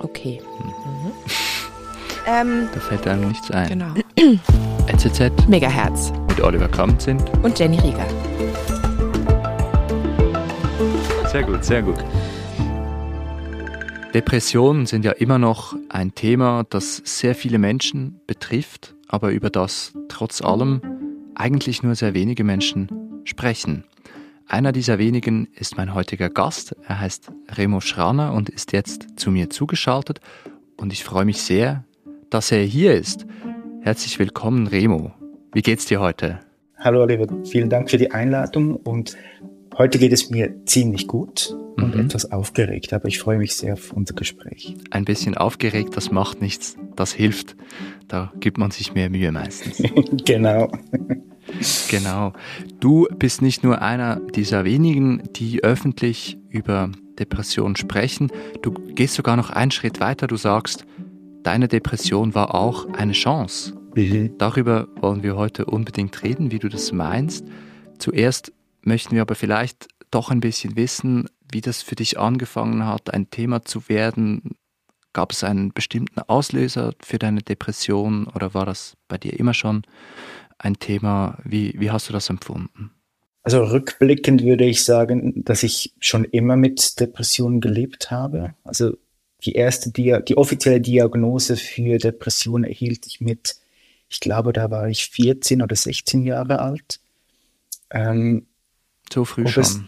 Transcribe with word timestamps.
Okay. 0.00 0.40
Mhm. 0.58 1.12
Ähm, 2.26 2.68
da 2.74 2.80
fällt 2.80 3.06
einem 3.06 3.28
nichts 3.28 3.50
ein. 3.50 3.68
Genau. 3.68 3.94
NZZ. 4.86 5.48
Megahertz. 5.48 6.12
Mit 6.28 6.40
Oliver 6.40 6.68
Kamp 6.68 7.00
sind. 7.00 7.22
Und 7.42 7.58
Jenny 7.58 7.78
Rieger. 7.78 8.06
Sehr 11.30 11.42
gut, 11.44 11.64
sehr 11.64 11.82
gut. 11.82 11.98
Depressionen 14.14 14.86
sind 14.86 15.04
ja 15.04 15.12
immer 15.12 15.38
noch 15.38 15.76
ein 15.88 16.14
Thema, 16.14 16.64
das 16.68 17.00
sehr 17.04 17.36
viele 17.36 17.58
Menschen 17.58 18.20
betrifft, 18.26 18.96
aber 19.06 19.30
über 19.30 19.50
das 19.50 19.92
trotz 20.08 20.42
allem 20.42 20.80
eigentlich 21.36 21.84
nur 21.84 21.94
sehr 21.94 22.12
wenige 22.12 22.42
Menschen 22.42 23.22
sprechen. 23.24 23.84
Einer 24.50 24.72
dieser 24.72 24.98
wenigen 24.98 25.46
ist 25.54 25.76
mein 25.76 25.94
heutiger 25.94 26.28
Gast. 26.28 26.74
Er 26.88 26.98
heißt 26.98 27.30
Remo 27.56 27.80
Schraner 27.80 28.32
und 28.32 28.48
ist 28.48 28.72
jetzt 28.72 29.06
zu 29.14 29.30
mir 29.30 29.48
zugeschaltet. 29.48 30.18
Und 30.76 30.92
ich 30.92 31.04
freue 31.04 31.24
mich 31.24 31.40
sehr, 31.42 31.84
dass 32.30 32.50
er 32.50 32.64
hier 32.64 32.94
ist. 32.94 33.26
Herzlich 33.80 34.18
willkommen, 34.18 34.66
Remo. 34.66 35.12
Wie 35.52 35.62
geht's 35.62 35.84
dir 35.84 36.00
heute? 36.00 36.40
Hallo 36.78 37.02
Oliver, 37.02 37.28
vielen 37.44 37.70
Dank 37.70 37.92
für 37.92 37.96
die 37.96 38.10
Einladung 38.10 38.74
und 38.74 39.16
heute 39.78 40.00
geht 40.00 40.12
es 40.12 40.30
mir 40.30 40.52
ziemlich 40.66 41.06
gut 41.06 41.56
und 41.76 41.94
mhm. 41.94 42.06
etwas 42.06 42.32
aufgeregt, 42.32 42.92
aber 42.92 43.06
ich 43.06 43.20
freue 43.20 43.38
mich 43.38 43.54
sehr 43.54 43.74
auf 43.74 43.92
unser 43.92 44.14
Gespräch. 44.14 44.74
Ein 44.90 45.04
bisschen 45.04 45.36
aufgeregt, 45.36 45.96
das 45.96 46.10
macht 46.10 46.40
nichts, 46.40 46.76
das 46.96 47.12
hilft. 47.12 47.54
Da 48.08 48.32
gibt 48.40 48.58
man 48.58 48.72
sich 48.72 48.94
mehr 48.94 49.10
Mühe 49.10 49.30
meistens. 49.30 49.80
genau. 50.24 50.72
Genau. 51.90 52.32
Du 52.80 53.06
bist 53.18 53.42
nicht 53.42 53.62
nur 53.62 53.82
einer 53.82 54.16
dieser 54.16 54.64
wenigen, 54.64 55.22
die 55.34 55.62
öffentlich 55.62 56.38
über 56.48 56.90
Depressionen 57.18 57.76
sprechen. 57.76 58.30
Du 58.62 58.72
gehst 58.72 59.14
sogar 59.14 59.36
noch 59.36 59.50
einen 59.50 59.70
Schritt 59.70 60.00
weiter. 60.00 60.26
Du 60.26 60.36
sagst, 60.36 60.84
deine 61.42 61.68
Depression 61.68 62.34
war 62.34 62.54
auch 62.54 62.88
eine 62.94 63.12
Chance. 63.12 63.74
Mhm. 63.94 64.36
Darüber 64.38 64.88
wollen 65.00 65.22
wir 65.22 65.36
heute 65.36 65.66
unbedingt 65.66 66.22
reden, 66.22 66.50
wie 66.50 66.58
du 66.58 66.68
das 66.68 66.92
meinst. 66.92 67.44
Zuerst 67.98 68.52
möchten 68.82 69.14
wir 69.14 69.22
aber 69.22 69.34
vielleicht 69.34 69.88
doch 70.10 70.30
ein 70.30 70.40
bisschen 70.40 70.76
wissen, 70.76 71.28
wie 71.52 71.60
das 71.60 71.82
für 71.82 71.96
dich 71.96 72.18
angefangen 72.18 72.86
hat, 72.86 73.12
ein 73.12 73.30
Thema 73.30 73.64
zu 73.64 73.88
werden. 73.88 74.56
Gab 75.12 75.32
es 75.32 75.42
einen 75.42 75.72
bestimmten 75.72 76.20
Auslöser 76.20 76.92
für 77.02 77.18
deine 77.18 77.42
Depression 77.42 78.26
oder 78.28 78.54
war 78.54 78.64
das 78.64 78.94
bei 79.08 79.18
dir 79.18 79.38
immer 79.38 79.54
schon 79.54 79.82
ein 80.60 80.78
Thema. 80.78 81.38
Wie, 81.44 81.74
wie 81.78 81.90
hast 81.90 82.08
du 82.08 82.12
das 82.12 82.30
empfunden? 82.30 82.90
Also 83.42 83.64
rückblickend 83.64 84.42
würde 84.44 84.64
ich 84.64 84.84
sagen, 84.84 85.44
dass 85.44 85.62
ich 85.62 85.94
schon 85.98 86.24
immer 86.24 86.56
mit 86.56 87.00
Depressionen 87.00 87.60
gelebt 87.60 88.10
habe. 88.10 88.54
Also 88.64 88.96
die 89.44 89.52
erste, 89.52 89.90
Dia 89.90 90.20
die 90.20 90.36
offizielle 90.36 90.80
Diagnose 90.80 91.56
für 91.56 91.96
Depression 91.96 92.64
erhielt 92.64 93.06
ich 93.06 93.20
mit, 93.20 93.56
ich 94.08 94.20
glaube, 94.20 94.52
da 94.52 94.70
war 94.70 94.88
ich 94.88 95.06
14 95.06 95.62
oder 95.62 95.74
16 95.74 96.22
Jahre 96.22 96.58
alt. 96.58 97.00
Ähm, 97.90 98.46
so 99.10 99.24
früh 99.24 99.46
schon. 99.48 99.62
Es, 99.62 99.80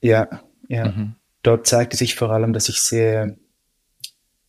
ja, 0.00 0.42
ja. 0.68 0.88
Mhm. 0.88 1.14
Dort 1.42 1.68
zeigte 1.68 1.96
sich 1.96 2.16
vor 2.16 2.30
allem, 2.30 2.52
dass 2.52 2.68
ich 2.68 2.80
sehr, 2.80 3.36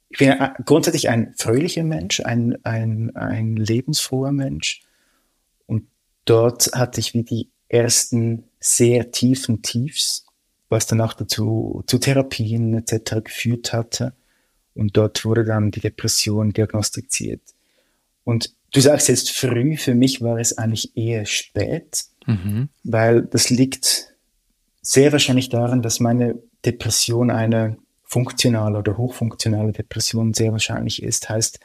ich 0.09 0.17
bin 0.17 0.33
grundsätzlich 0.65 1.09
ein 1.09 1.35
fröhlicher 1.37 1.83
Mensch, 1.83 2.21
ein, 2.21 2.57
ein, 2.65 3.15
ein 3.15 3.55
lebensfroher 3.55 4.31
Mensch 4.31 4.86
dort 6.29 6.71
hatte 6.73 6.99
ich 6.99 7.13
wie 7.13 7.23
die 7.23 7.49
ersten 7.69 8.43
sehr 8.59 9.11
tiefen 9.11 9.61
Tiefs, 9.61 10.25
was 10.69 10.87
danach 10.87 11.13
dazu 11.13 11.83
zu 11.87 11.97
Therapien 11.97 12.73
etc. 12.73 13.23
geführt 13.23 13.73
hatte. 13.73 14.13
Und 14.73 14.95
dort 14.95 15.25
wurde 15.25 15.43
dann 15.43 15.71
die 15.71 15.79
Depression 15.79 16.53
diagnostiziert. 16.53 17.41
Und 18.23 18.53
du 18.73 18.81
sagst 18.81 19.07
jetzt 19.07 19.31
früh, 19.31 19.77
für 19.77 19.95
mich 19.95 20.21
war 20.21 20.37
es 20.37 20.57
eigentlich 20.57 20.95
eher 20.95 21.25
spät, 21.25 22.05
mhm. 22.25 22.69
weil 22.83 23.23
das 23.23 23.49
liegt 23.49 24.13
sehr 24.81 25.11
wahrscheinlich 25.11 25.49
daran, 25.49 25.81
dass 25.81 25.99
meine 25.99 26.35
Depression 26.65 27.31
eine 27.31 27.77
funktionale 28.03 28.77
oder 28.77 28.97
hochfunktionale 28.97 29.71
Depression 29.71 30.33
sehr 30.33 30.51
wahrscheinlich 30.51 31.01
ist. 31.01 31.29
Heißt, 31.29 31.59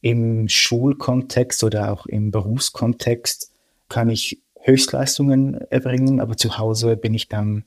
im 0.00 0.48
Schulkontext 0.48 1.64
oder 1.64 1.92
auch 1.92 2.06
im 2.06 2.30
Berufskontext 2.30 3.50
kann 3.88 4.10
ich 4.10 4.40
Höchstleistungen 4.60 5.54
erbringen, 5.70 6.20
aber 6.20 6.36
zu 6.36 6.58
Hause 6.58 6.96
bin 6.96 7.14
ich 7.14 7.28
dann 7.28 7.64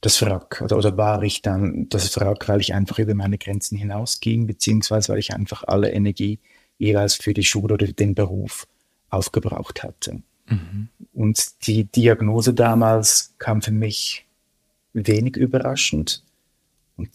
das 0.00 0.20
Wrack 0.22 0.60
oder, 0.62 0.76
oder 0.76 0.96
war 0.96 1.22
ich 1.22 1.42
dann 1.42 1.88
das 1.88 2.14
Wrack, 2.16 2.48
weil 2.48 2.60
ich 2.60 2.74
einfach 2.74 2.98
über 2.98 3.14
meine 3.14 3.38
Grenzen 3.38 3.76
hinausging, 3.76 4.46
beziehungsweise 4.46 5.12
weil 5.12 5.18
ich 5.18 5.32
einfach 5.32 5.64
alle 5.64 5.90
Energie 5.90 6.38
jeweils 6.78 7.14
für 7.14 7.32
die 7.32 7.44
Schule 7.44 7.74
oder 7.74 7.86
den 7.86 8.14
Beruf 8.14 8.66
aufgebraucht 9.08 9.82
hatte. 9.82 10.22
Mhm. 10.48 10.88
Und 11.12 11.66
die 11.66 11.84
Diagnose 11.84 12.52
damals 12.52 13.34
kam 13.38 13.62
für 13.62 13.72
mich 13.72 14.26
wenig 14.92 15.36
überraschend 15.36 16.22
und 16.96 17.10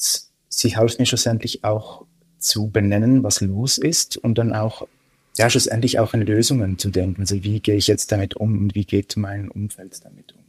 sie 0.49 0.75
half 0.75 0.97
mir 0.99 1.05
schlussendlich 1.05 1.63
auch 1.63 2.05
zu 2.37 2.69
benennen, 2.69 3.23
was 3.23 3.41
los 3.41 3.77
ist 3.77 4.17
und 4.17 4.37
dann 4.37 4.53
auch 4.53 4.87
ja, 5.37 5.49
schlussendlich 5.49 5.99
auch 5.99 6.13
an 6.13 6.21
Lösungen 6.21 6.77
zu 6.77 6.89
denken. 6.89 7.21
Also 7.21 7.43
wie 7.43 7.59
gehe 7.59 7.75
ich 7.75 7.87
jetzt 7.87 8.11
damit 8.11 8.35
um 8.35 8.57
und 8.57 8.75
wie 8.75 8.85
geht 8.85 9.15
mein 9.17 9.49
Umfeld 9.49 10.03
damit 10.03 10.33
um? 10.33 10.41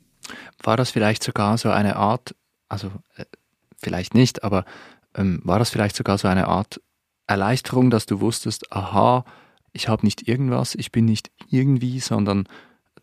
War 0.63 0.77
das 0.77 0.91
vielleicht 0.91 1.23
sogar 1.23 1.59
so 1.59 1.71
eine 1.71 1.97
Art, 1.97 2.35
also 2.69 2.91
äh, 3.17 3.25
vielleicht 3.77 4.15
nicht, 4.15 4.45
aber 4.45 4.65
ähm, 5.15 5.41
war 5.45 5.59
das 5.59 5.71
vielleicht 5.71 5.97
sogar 5.97 6.19
so 6.19 6.29
eine 6.29 6.49
Art 6.49 6.81
Erleichterung, 7.27 7.91
dass 7.91 8.07
du 8.07 8.21
wusstest, 8.21 8.73
aha, 8.73 9.25
ich 9.73 9.89
habe 9.89 10.05
nicht 10.05 10.29
irgendwas, 10.29 10.75
ich 10.75 10.93
bin 10.93 11.05
nicht 11.05 11.31
irgendwie, 11.49 12.01
sondern 12.01 12.47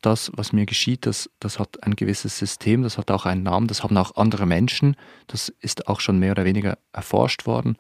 das, 0.02 0.32
was 0.36 0.54
mir 0.54 0.66
geschieht, 0.66 1.06
das, 1.06 1.30
das 1.40 1.60
hat 1.60 1.84
ein 1.84 1.96
gewisses 1.96 2.38
System, 2.38 2.84
das 2.84 2.98
hat 2.98 3.12
auch 3.12 3.26
einen 3.26 3.44
Namen, 3.44 3.68
das 3.68 3.84
haben 3.84 3.98
auch 3.98 4.16
andere 4.16 4.46
Menschen, 4.46 4.96
das 5.28 5.50
ist 5.60 5.88
auch 5.88 6.00
schon 6.00 6.20
mehr 6.20 6.32
oder 6.32 6.46
weniger 6.46 6.78
erforscht 6.94 7.46
worden. 7.46 7.78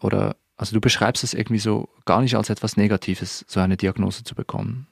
Oder 0.00 0.36
also 0.58 0.74
du 0.74 0.80
beschreibst 0.80 1.24
es 1.24 1.34
irgendwie 1.34 1.60
so 1.60 1.88
gar 2.04 2.20
nicht 2.20 2.34
als 2.34 2.50
etwas 2.50 2.76
Negatives, 2.76 3.44
so 3.48 3.60
eine 3.60 3.76
Diagnose 3.76 4.24
zu 4.24 4.34
bekommen. 4.34 4.88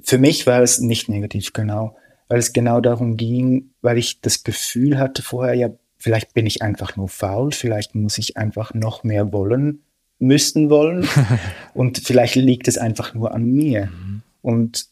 Für 0.00 0.18
mich 0.18 0.46
war 0.46 0.62
es 0.62 0.78
nicht 0.78 1.08
negativ, 1.08 1.52
genau. 1.54 1.96
Weil 2.28 2.38
es 2.38 2.52
genau 2.52 2.80
darum 2.80 3.16
ging, 3.16 3.70
weil 3.80 3.96
ich 3.96 4.20
das 4.20 4.44
Gefühl 4.44 4.98
hatte 4.98 5.22
vorher, 5.22 5.54
ja, 5.54 5.70
vielleicht 5.96 6.34
bin 6.34 6.46
ich 6.46 6.60
einfach 6.60 6.96
nur 6.96 7.08
faul, 7.08 7.52
vielleicht 7.52 7.94
muss 7.94 8.18
ich 8.18 8.36
einfach 8.36 8.74
noch 8.74 9.02
mehr 9.02 9.32
wollen, 9.32 9.82
müssten 10.18 10.68
wollen. 10.68 11.08
und 11.74 11.98
vielleicht 11.98 12.36
liegt 12.36 12.68
es 12.68 12.76
einfach 12.76 13.14
nur 13.14 13.34
an 13.34 13.44
mir. 13.44 13.86
Mhm. 13.86 14.22
Und 14.42 14.86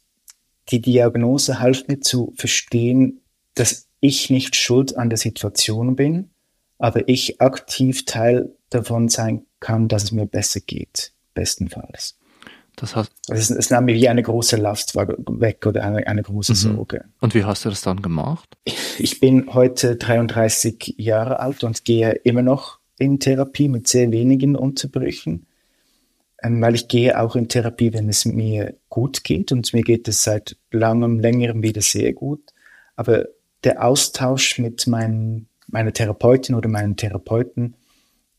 die 0.71 0.81
Diagnose 0.81 1.61
half 1.61 1.87
mir 1.87 2.01
zu 2.01 2.33
verstehen, 2.37 3.21
dass 3.55 3.89
ich 4.01 4.31
nicht 4.31 4.57
schuld 4.57 4.97
an 4.97 5.11
der 5.11 5.19
Situation 5.19 5.97
bin, 5.97 6.31
aber 6.79 7.09
ich 7.09 7.41
aktiv 7.43 8.07
Teil 8.07 8.57
davon 8.71 9.09
sein 9.09 9.45
kann, 9.67 9.89
dass 9.89 10.05
es 10.05 10.13
mir 10.13 10.27
besser 10.27 10.61
geht, 10.61 11.13
bestenfalls. 11.35 12.17
Das 12.77 12.95
heißt, 12.95 13.11
es, 13.31 13.51
es 13.51 13.71
nahm 13.71 13.87
mir 13.87 13.97
wie 13.97 14.09
eine 14.09 14.23
große 14.23 14.57
Last 14.57 14.95
weg 14.95 15.67
oder 15.67 15.83
eine, 15.83 16.07
eine 16.07 16.23
große 16.23 16.53
mhm. 16.53 16.57
Sorge. 16.57 17.05
Und 17.21 17.35
wie 17.35 17.43
hast 17.43 17.65
du 17.65 17.71
das 17.71 17.81
dann 17.81 18.01
gemacht? 18.01 18.57
Ich 18.99 19.19
bin 19.19 19.53
heute 19.55 19.97
33 19.97 20.95
Jahre 20.99 21.41
alt 21.41 21.65
und 21.65 21.85
gehe 21.85 22.13
immer 22.13 22.43
noch 22.43 22.79
in 22.97 23.19
Therapie 23.19 23.69
mit 23.69 23.89
sehr 23.89 24.13
wenigen 24.13 24.55
Unterbrüchen, 24.55 25.47
ähm, 26.43 26.63
weil 26.63 26.77
ich 26.77 26.87
gehe 26.87 27.21
auch 27.21 27.35
in 27.35 27.49
Therapie, 27.49 27.93
wenn 27.93 28.09
es 28.09 28.25
mir 28.25 28.77
gut 28.89 29.25
geht 29.25 29.51
und 29.51 29.73
mir 29.73 29.83
geht 29.83 30.07
es 30.07 30.23
seit 30.23 30.57
langem, 30.71 31.19
längerem 31.19 31.65
wieder 31.65 31.83
sehr 31.83 32.13
gut. 32.13 32.53
Aber 32.95 33.25
der 33.65 33.85
Austausch 33.85 34.61
mit 34.61 34.87
meinen, 34.87 35.49
meiner 35.67 35.93
Therapeutin 35.93 36.55
oder 36.55 36.69
meinen 36.69 36.97
Therapeuten 36.97 37.75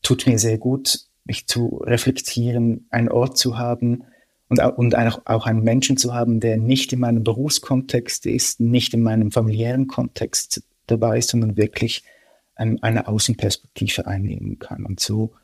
tut 0.02 0.26
mir 0.26 0.38
sehr 0.38 0.56
gut, 0.56 1.07
mich 1.28 1.46
zu 1.46 1.80
reflektieren, 1.84 2.86
einen 2.90 3.08
Ort 3.08 3.38
zu 3.38 3.58
haben 3.58 4.04
und, 4.48 4.60
und 4.60 4.96
auch, 4.96 5.46
einen 5.46 5.62
Menschen 5.62 5.96
zu 5.96 6.14
haben, 6.14 6.40
der 6.40 6.56
nicht 6.56 6.92
in 6.92 7.00
meinem 7.00 7.22
Berufskontext 7.22 8.26
ist, 8.26 8.60
nicht 8.60 8.94
in 8.94 9.02
meinem 9.02 9.30
familiären 9.30 9.86
Kontext 9.86 10.62
dabei 10.86 11.18
ist, 11.18 11.28
sondern 11.28 11.56
wirklich 11.56 12.02
ähm, 12.58 12.78
eine 12.80 13.06
Außenperspektive 13.06 14.06
einnehmen 14.06 14.58
kann. 14.58 14.86
Und 14.86 15.00
so, 15.00 15.34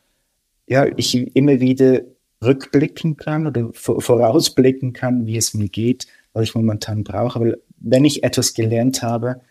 ja, 0.66 0.86
ich 0.96 1.14
immer 1.36 1.60
wieder 1.60 2.00
rückblicken 2.42 3.16
kann 3.16 3.46
oder 3.46 3.70
vorausblicken 3.72 4.92
kann, 4.92 5.26
wie 5.26 5.36
es 5.36 5.54
mir 5.54 5.68
geht, 5.68 6.06
was 6.32 6.44
ich 6.44 6.54
momentan 6.54 7.04
brauche. 7.04 7.40
Weil 7.40 7.60
wenn 7.76 8.04
ich 8.04 8.24
etwas 8.24 8.54
gelernt 8.54 9.02
habe 9.02 9.42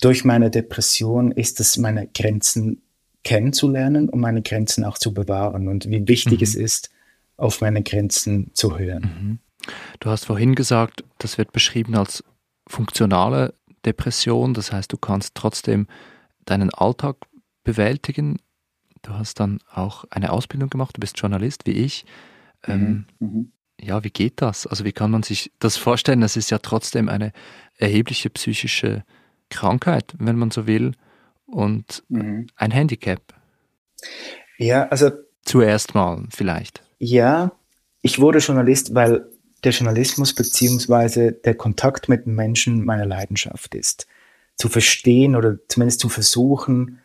durch 0.00 0.24
meine 0.24 0.50
Depression, 0.50 1.30
ist 1.30 1.60
es 1.60 1.76
meine 1.76 2.08
Grenzen 2.08 2.82
kennenzulernen, 3.22 4.08
um 4.08 4.20
meine 4.20 4.42
Grenzen 4.42 4.84
auch 4.84 4.98
zu 4.98 5.12
bewahren 5.12 5.68
und 5.68 5.88
wie 5.88 6.06
wichtig 6.08 6.40
mhm. 6.40 6.44
es 6.44 6.54
ist, 6.54 6.90
auf 7.36 7.60
meine 7.60 7.82
Grenzen 7.82 8.50
zu 8.54 8.78
hören. 8.78 9.02
Mhm. 9.02 9.38
Du 10.00 10.10
hast 10.10 10.24
vorhin 10.24 10.54
gesagt, 10.54 11.04
das 11.18 11.38
wird 11.38 11.52
beschrieben 11.52 11.94
als 11.94 12.24
funktionale 12.66 13.54
Depression, 13.84 14.54
das 14.54 14.72
heißt, 14.72 14.92
du 14.92 14.96
kannst 14.96 15.34
trotzdem 15.34 15.86
deinen 16.44 16.70
Alltag 16.70 17.16
bewältigen. 17.64 18.38
Du 19.02 19.12
hast 19.12 19.40
dann 19.40 19.58
auch 19.72 20.04
eine 20.10 20.32
Ausbildung 20.32 20.70
gemacht, 20.70 20.96
du 20.96 21.00
bist 21.00 21.18
Journalist 21.18 21.66
wie 21.66 21.72
ich. 21.72 22.04
Ähm, 22.66 23.06
mhm. 23.18 23.28
mhm. 23.28 23.52
Ja, 23.82 24.04
wie 24.04 24.10
geht 24.10 24.42
das? 24.42 24.66
Also 24.66 24.84
wie 24.84 24.92
kann 24.92 25.10
man 25.10 25.22
sich 25.22 25.52
das 25.58 25.78
vorstellen? 25.78 26.20
Das 26.20 26.36
ist 26.36 26.50
ja 26.50 26.58
trotzdem 26.58 27.08
eine 27.08 27.32
erhebliche 27.78 28.28
psychische 28.28 29.04
Krankheit, 29.48 30.14
wenn 30.18 30.36
man 30.36 30.50
so 30.50 30.66
will, 30.66 30.92
und 31.50 32.02
mhm. 32.08 32.46
ein 32.56 32.70
Handicap. 32.70 33.20
Ja, 34.58 34.88
also 34.88 35.10
zuerst 35.42 35.94
mal 35.94 36.24
vielleicht. 36.30 36.82
Ja, 36.98 37.52
ich 38.02 38.20
wurde 38.20 38.38
Journalist, 38.38 38.94
weil 38.94 39.26
der 39.64 39.72
Journalismus 39.72 40.34
beziehungsweise 40.34 41.32
der 41.32 41.54
Kontakt 41.54 42.08
mit 42.08 42.26
Menschen 42.26 42.84
meine 42.84 43.04
Leidenschaft 43.04 43.74
ist. 43.74 44.06
Zu 44.56 44.68
verstehen 44.68 45.36
oder 45.36 45.58
zumindest 45.68 46.00
zu 46.00 46.08
versuchen, 46.08 47.00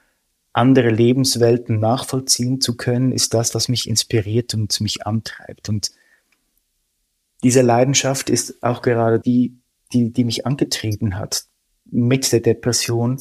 andere 0.54 0.90
Lebenswelten 0.90 1.80
nachvollziehen 1.80 2.62
zu 2.62 2.78
können, 2.78 3.12
ist 3.12 3.34
das, 3.34 3.54
was 3.56 3.68
mich 3.68 3.90
inspiriert 3.90 4.54
und 4.54 4.80
mich 4.80 5.06
antreibt. 5.06 5.68
Und 5.68 5.92
diese 7.44 7.62
Leidenschaft 7.62 8.30
ist 8.30 8.64
auch 8.64 8.82
gerade 8.82 9.20
die, 9.20 9.58
die, 9.92 10.12
die 10.12 10.24
mich 10.24 10.46
angetrieben 10.46 11.18
hat, 11.20 11.46
mit 11.86 12.32
der 12.32 12.40
Depression 12.40 13.20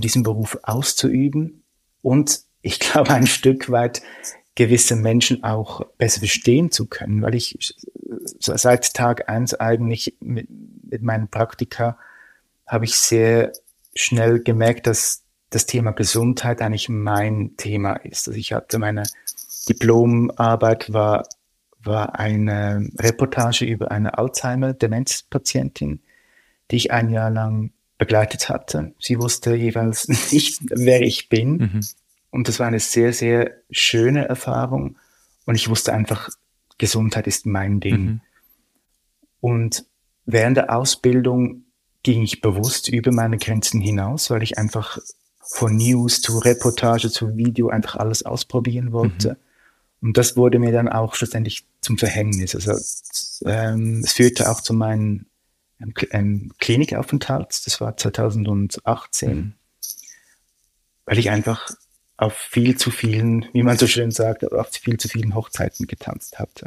diesen 0.00 0.22
Beruf 0.22 0.58
auszuüben 0.62 1.62
und 2.02 2.40
ich 2.62 2.80
glaube 2.80 3.10
ein 3.10 3.26
Stück 3.26 3.70
weit 3.70 4.02
gewisse 4.54 4.96
Menschen 4.96 5.42
auch 5.44 5.86
besser 5.96 6.18
verstehen 6.18 6.70
zu 6.70 6.86
können, 6.86 7.22
weil 7.22 7.34
ich 7.34 7.56
seit 8.38 8.94
Tag 8.94 9.28
eins 9.28 9.54
eigentlich 9.54 10.16
mit, 10.20 10.48
mit 10.82 11.02
meinen 11.02 11.28
Praktika 11.28 11.98
habe 12.66 12.84
ich 12.84 12.96
sehr 12.96 13.52
schnell 13.94 14.40
gemerkt, 14.40 14.86
dass 14.86 15.24
das 15.50 15.66
Thema 15.66 15.92
Gesundheit 15.92 16.62
eigentlich 16.62 16.88
mein 16.88 17.56
Thema 17.56 17.94
ist. 17.94 18.28
Also 18.28 18.38
ich 18.38 18.52
hatte 18.52 18.78
meine 18.78 19.04
Diplomarbeit 19.68 20.92
war, 20.92 21.26
war 21.82 22.18
eine 22.18 22.88
Reportage 22.98 23.64
über 23.64 23.90
eine 23.90 24.18
Alzheimer-Demenzpatientin, 24.18 26.02
die 26.70 26.76
ich 26.76 26.92
ein 26.92 27.10
Jahr 27.10 27.30
lang 27.30 27.72
begleitet 28.00 28.48
hatte. 28.48 28.94
Sie 28.98 29.20
wusste 29.20 29.54
jeweils 29.54 30.08
nicht, 30.32 30.58
wer 30.70 31.02
ich 31.02 31.28
bin. 31.28 31.56
Mhm. 31.56 31.80
Und 32.30 32.48
das 32.48 32.58
war 32.58 32.66
eine 32.66 32.80
sehr, 32.80 33.12
sehr 33.12 33.52
schöne 33.70 34.26
Erfahrung. 34.26 34.96
Und 35.44 35.54
ich 35.54 35.68
wusste 35.68 35.92
einfach, 35.92 36.30
Gesundheit 36.78 37.26
ist 37.26 37.44
mein 37.44 37.78
Ding. 37.78 38.04
Mhm. 38.04 38.20
Und 39.40 39.84
während 40.24 40.56
der 40.56 40.74
Ausbildung 40.74 41.64
ging 42.02 42.22
ich 42.22 42.40
bewusst 42.40 42.88
über 42.88 43.12
meine 43.12 43.36
Grenzen 43.36 43.82
hinaus, 43.82 44.30
weil 44.30 44.42
ich 44.42 44.56
einfach 44.56 44.98
von 45.42 45.76
News 45.76 46.22
zu 46.22 46.38
Reportage 46.38 47.10
zu 47.10 47.36
Video 47.36 47.68
einfach 47.68 47.96
alles 47.96 48.22
ausprobieren 48.24 48.92
wollte. 48.92 49.30
Mhm. 50.00 50.08
Und 50.08 50.16
das 50.16 50.38
wurde 50.38 50.58
mir 50.58 50.72
dann 50.72 50.88
auch 50.88 51.14
schlussendlich 51.14 51.66
zum 51.82 51.98
Verhängnis. 51.98 52.54
Also 52.54 52.72
ähm, 53.44 54.00
es 54.02 54.12
führte 54.14 54.50
auch 54.50 54.62
zu 54.62 54.72
meinem 54.72 55.26
ähm 56.10 56.52
Klinikaufenthalt. 56.58 57.48
Das 57.64 57.80
war 57.80 57.96
2018, 57.96 59.30
mhm. 59.30 59.52
weil 61.04 61.18
ich 61.18 61.30
einfach 61.30 61.70
auf 62.16 62.34
viel 62.34 62.76
zu 62.76 62.90
vielen, 62.90 63.46
wie 63.52 63.62
man 63.62 63.78
so 63.78 63.86
schön 63.86 64.10
sagt, 64.10 64.50
auf 64.52 64.68
viel 64.68 64.98
zu 64.98 65.08
vielen 65.08 65.34
Hochzeiten 65.34 65.86
getanzt 65.86 66.38
hatte. 66.38 66.66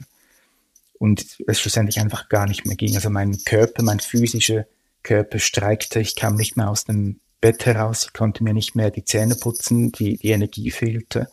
Und 0.98 1.38
es 1.48 1.60
schlussendlich 1.60 2.00
einfach 2.00 2.28
gar 2.30 2.48
nicht 2.48 2.66
mehr 2.66 2.76
ging. 2.76 2.96
Also 2.96 3.10
mein 3.10 3.38
Körper, 3.46 3.84
mein 3.84 4.00
physischer 4.00 4.66
Körper 5.04 5.38
streikte. 5.38 6.00
Ich 6.00 6.16
kam 6.16 6.36
nicht 6.36 6.58
mehr 6.58 6.70
aus 6.70 6.86
dem 6.86 7.20
Bett 7.40 7.66
heraus. 7.66 8.06
Ich 8.06 8.14
konnte 8.14 8.44
mir 8.44 8.54
nicht 8.54 8.76
mehr 8.76 8.90
die 8.90 9.04
Zähne 9.04 9.36
putzen. 9.36 9.92
Die, 9.92 10.18
die 10.18 10.30
Energie 10.30 10.72
fehlte. 10.72 11.28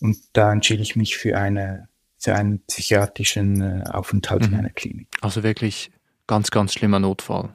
Und 0.00 0.18
da 0.34 0.52
entschied 0.52 0.80
ich 0.80 0.96
mich 0.96 1.16
für 1.16 1.38
eine, 1.38 1.88
für 2.18 2.34
einen 2.34 2.60
psychiatrischen 2.66 3.60
äh, 3.62 3.84
Aufenthalt 3.88 4.42
mhm. 4.42 4.48
in 4.48 4.58
einer 4.58 4.70
Klinik. 4.70 5.08
Also 5.22 5.42
wirklich 5.42 5.90
ganz, 6.26 6.50
ganz 6.50 6.72
schlimmer 6.72 6.98
Notfall. 6.98 7.50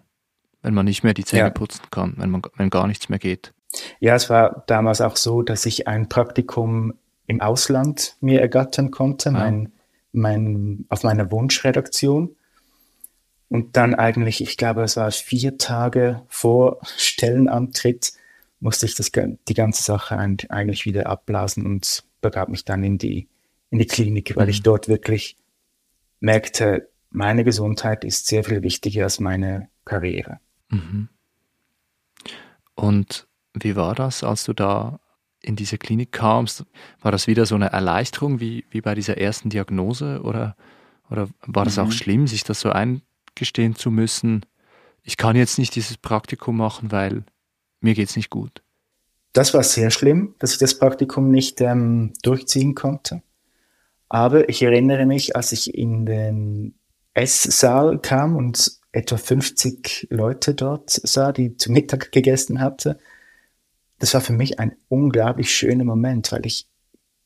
Wenn 0.62 0.74
man 0.74 0.86
nicht 0.86 1.04
mehr 1.04 1.14
die 1.14 1.26
Zähne 1.26 1.46
ja. 1.46 1.50
putzen 1.50 1.84
kann, 1.90 2.14
wenn 2.18 2.30
man, 2.30 2.42
wenn 2.56 2.70
gar 2.70 2.88
nichts 2.88 3.10
mehr 3.10 3.20
geht. 3.20 3.54
Ja, 4.00 4.16
es 4.16 4.30
war 4.30 4.64
damals 4.68 5.02
auch 5.02 5.16
so, 5.16 5.42
dass 5.42 5.66
ich 5.66 5.88
ein 5.88 6.10
Praktikum 6.10 6.94
im 7.28 7.42
Ausland 7.42 8.16
mir 8.20 8.42
ergattern 8.42 8.92
konnte, 8.92 9.30
ah. 9.30 9.34
mein, 9.34 9.72
mein, 10.12 10.86
auf 10.90 11.04
meiner 11.04 11.32
Wunschredaktion. 11.32 12.36
Und 13.50 13.76
dann 13.76 13.96
eigentlich, 13.96 14.42
ich 14.42 14.56
glaube, 14.56 14.84
es 14.84 14.98
war 14.98 15.12
vier 15.12 15.58
Tage 15.58 16.22
vor 16.28 16.80
Stellenantritt, 16.98 18.14
musste 18.60 18.86
ich 18.86 18.96
das, 18.96 19.12
die 19.12 19.54
ganze 19.54 19.84
Sache 19.84 20.18
eigentlich 20.18 20.86
wieder 20.86 21.08
abblasen 21.08 21.66
und 21.66 22.04
begab 22.22 22.50
mich 22.50 22.64
dann 22.64 22.84
in 22.84 22.98
die, 22.98 23.28
in 23.72 23.80
die 23.80 23.88
Klinik, 23.88 24.36
weil 24.36 24.46
mhm. 24.46 24.52
ich 24.52 24.62
dort 24.62 24.88
wirklich 24.88 25.36
merkte, 26.20 26.91
meine 27.12 27.44
Gesundheit 27.44 28.04
ist 28.04 28.28
sehr 28.28 28.44
viel 28.44 28.64
wichtiger 28.64 29.04
als 29.04 29.20
meine 29.20 29.70
Karriere. 29.86 30.40
Mhm. 30.70 31.10
Und 32.74 33.28
wie 33.54 33.76
war 33.76 33.94
das, 33.94 34.24
als 34.24 34.46
du 34.46 34.54
da 34.54 35.00
in 35.42 35.56
diese 35.56 35.78
Klinik 35.78 36.12
kamst? 36.12 36.66
War 37.02 37.12
das 37.12 37.28
wieder 37.28 37.46
so 37.46 37.56
eine 37.56 37.72
Erleichterung 37.72 38.40
wie, 38.40 38.66
wie 38.72 38.82
bei 38.82 38.96
dieser 38.96 39.18
ersten 39.18 39.50
Diagnose 39.50 40.22
oder, 40.24 40.56
oder 41.10 41.28
war 41.46 41.66
das 41.66 41.78
mhm. 41.78 41.84
auch 41.84 41.92
schlimm, 41.92 42.28
sich 42.28 42.44
das 42.44 42.62
so 42.62 42.72
eingestehen 42.72 43.76
zu 43.76 43.92
müssen? 43.92 44.46
Ich 45.04 45.18
kann 45.18 45.36
jetzt 45.36 45.60
nicht 45.60 45.76
dieses 45.76 45.98
Praktikum 45.98 46.58
machen, 46.58 46.92
weil 46.92 47.24
mir 47.82 47.94
geht 47.94 48.10
es 48.10 48.16
nicht 48.16 48.30
gut. 48.30 48.62
Das 49.34 49.54
war 49.54 49.64
sehr 49.64 49.92
schlimm, 49.92 50.36
dass 50.40 50.54
ich 50.54 50.58
das 50.60 50.78
Praktikum 50.78 51.32
nicht 51.32 51.62
ähm, 51.62 52.14
durchziehen 52.22 52.76
konnte. 52.76 53.22
Aber 54.10 54.50
ich 54.50 54.62
erinnere 54.62 55.06
mich, 55.06 55.36
als 55.36 55.54
ich 55.54 55.74
in 55.74 56.06
den 56.06 56.76
Esssaal 57.14 58.00
kam 58.00 58.36
und 58.36 58.80
etwa 58.92 59.18
50 59.18 60.08
Leute 60.10 60.54
dort 60.54 60.90
sah, 60.90 61.32
die 61.32 61.58
zu 61.58 61.72
Mittag 61.72 62.12
gegessen 62.12 62.60
hatten, 62.60 62.96
das 64.00 64.14
war 64.14 64.22
für 64.22 64.34
mich 64.34 64.60
ein 64.60 64.76
unglaublich 64.90 65.54
schöner 65.54 65.84
Moment, 65.84 66.32
weil 66.32 66.46
ich 66.46 66.68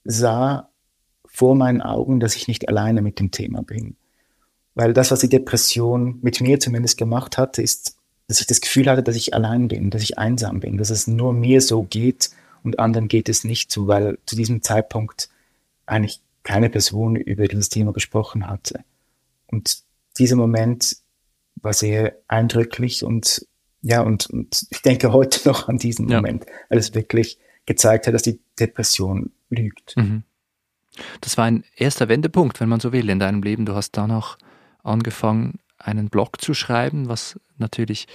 sah 0.03 0.69
vor 1.25 1.55
meinen 1.55 1.81
Augen, 1.81 2.19
dass 2.19 2.35
ich 2.35 2.47
nicht 2.47 2.67
alleine 2.67 3.01
mit 3.01 3.19
dem 3.19 3.31
Thema 3.31 3.61
bin. 3.61 3.95
Weil 4.73 4.93
das, 4.93 5.09
was 5.09 5.21
die 5.21 5.29
Depression 5.29 6.19
mit 6.21 6.41
mir 6.41 6.59
zumindest 6.59 6.97
gemacht 6.97 7.37
hatte, 7.37 7.61
ist, 7.61 7.97
dass 8.27 8.41
ich 8.41 8.47
das 8.47 8.61
Gefühl 8.61 8.89
hatte, 8.89 9.03
dass 9.03 9.15
ich 9.15 9.33
allein 9.33 9.67
bin, 9.67 9.89
dass 9.89 10.01
ich 10.01 10.17
einsam 10.17 10.59
bin, 10.59 10.77
dass 10.77 10.89
es 10.89 11.07
nur 11.07 11.31
mir 11.31 11.61
so 11.61 11.83
geht 11.83 12.31
und 12.63 12.79
anderen 12.79 13.07
geht 13.07 13.29
es 13.29 13.43
nicht 13.43 13.71
so, 13.71 13.87
weil 13.87 14.17
zu 14.25 14.35
diesem 14.35 14.61
Zeitpunkt 14.61 15.29
eigentlich 15.85 16.21
keine 16.43 16.69
Person 16.69 17.15
über 17.15 17.47
dieses 17.47 17.69
Thema 17.69 17.93
gesprochen 17.93 18.47
hatte. 18.47 18.83
Und 19.47 19.84
dieser 20.17 20.35
Moment 20.35 20.97
war 21.55 21.73
sehr 21.73 22.17
eindrücklich 22.27 23.03
und 23.03 23.45
ja, 23.81 24.01
und, 24.01 24.27
und 24.31 24.65
ich 24.71 24.81
denke 24.81 25.13
heute 25.13 25.47
noch 25.47 25.67
an 25.67 25.77
diesen 25.77 26.09
ja. 26.09 26.17
Moment, 26.17 26.45
weil 26.69 26.79
es 26.79 26.95
wirklich 26.95 27.37
gezeigt 27.65 28.07
hat, 28.07 28.13
dass 28.13 28.23
die 28.23 28.39
Depression 28.59 29.31
lügt. 29.49 29.95
Mhm. 29.95 30.23
Das 31.21 31.37
war 31.37 31.45
ein 31.45 31.63
erster 31.75 32.07
Wendepunkt, 32.09 32.59
wenn 32.59 32.69
man 32.69 32.79
so 32.79 32.93
will, 32.93 33.09
in 33.09 33.19
deinem 33.19 33.43
Leben. 33.43 33.65
Du 33.65 33.75
hast 33.75 33.91
danach 33.91 34.37
angefangen, 34.83 35.59
einen 35.77 36.09
Blog 36.09 36.41
zu 36.41 36.53
schreiben, 36.53 37.09
was 37.09 37.39
natürlich 37.57 38.07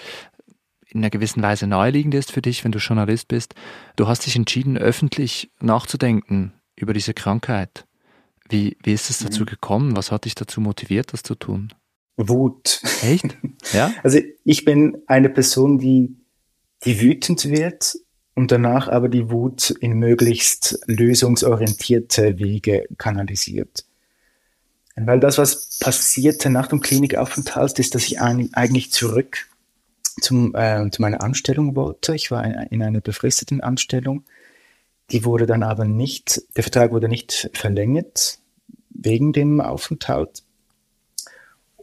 in 0.88 1.00
einer 1.00 1.10
gewissen 1.10 1.42
Weise 1.42 1.66
naheliegend 1.66 2.14
ist 2.14 2.32
für 2.32 2.42
dich, 2.42 2.64
wenn 2.64 2.72
du 2.72 2.78
Journalist 2.78 3.28
bist. 3.28 3.54
Du 3.96 4.08
hast 4.08 4.26
dich 4.26 4.34
entschieden, 4.34 4.76
öffentlich 4.76 5.50
nachzudenken 5.60 6.52
über 6.74 6.94
diese 6.94 7.14
Krankheit. 7.14 7.86
Wie, 8.48 8.76
wie 8.82 8.92
ist 8.92 9.10
es 9.10 9.18
dazu 9.18 9.42
mhm. 9.42 9.46
gekommen? 9.46 9.96
Was 9.96 10.10
hat 10.10 10.24
dich 10.24 10.34
dazu 10.34 10.60
motiviert, 10.60 11.12
das 11.12 11.22
zu 11.22 11.36
tun? 11.36 11.72
Wut. 12.28 12.82
Echt? 13.02 13.36
Ja? 13.72 13.92
Also 14.02 14.18
ich 14.44 14.64
bin 14.64 14.98
eine 15.06 15.28
Person, 15.28 15.78
die, 15.78 16.16
die 16.84 17.00
wütend 17.00 17.48
wird 17.48 17.96
und 18.34 18.52
danach 18.52 18.88
aber 18.88 19.08
die 19.08 19.30
Wut 19.30 19.70
in 19.70 19.98
möglichst 19.98 20.78
lösungsorientierte 20.86 22.38
Wege 22.38 22.86
kanalisiert. 22.96 23.84
Weil 24.96 25.20
das, 25.20 25.38
was 25.38 25.78
passierte 25.78 26.50
nach 26.50 26.66
dem 26.66 26.80
Klinikaufenthalt, 26.80 27.78
ist, 27.78 27.94
dass 27.94 28.04
ich 28.04 28.20
eigentlich 28.20 28.92
zurück 28.92 29.48
zum, 30.20 30.54
äh, 30.54 30.90
zu 30.90 31.00
meiner 31.00 31.22
Anstellung 31.22 31.74
wollte. 31.76 32.14
Ich 32.14 32.30
war 32.30 32.44
in 32.44 32.82
einer 32.82 33.00
befristeten 33.00 33.60
Anstellung. 33.60 34.24
Die 35.10 35.24
wurde 35.24 35.46
dann 35.46 35.62
aber 35.62 35.84
nicht, 35.84 36.42
der 36.56 36.62
Vertrag 36.62 36.92
wurde 36.92 37.08
nicht 37.08 37.50
verlängert 37.54 38.38
wegen 38.90 39.32
dem 39.32 39.60
Aufenthalt. 39.60 40.42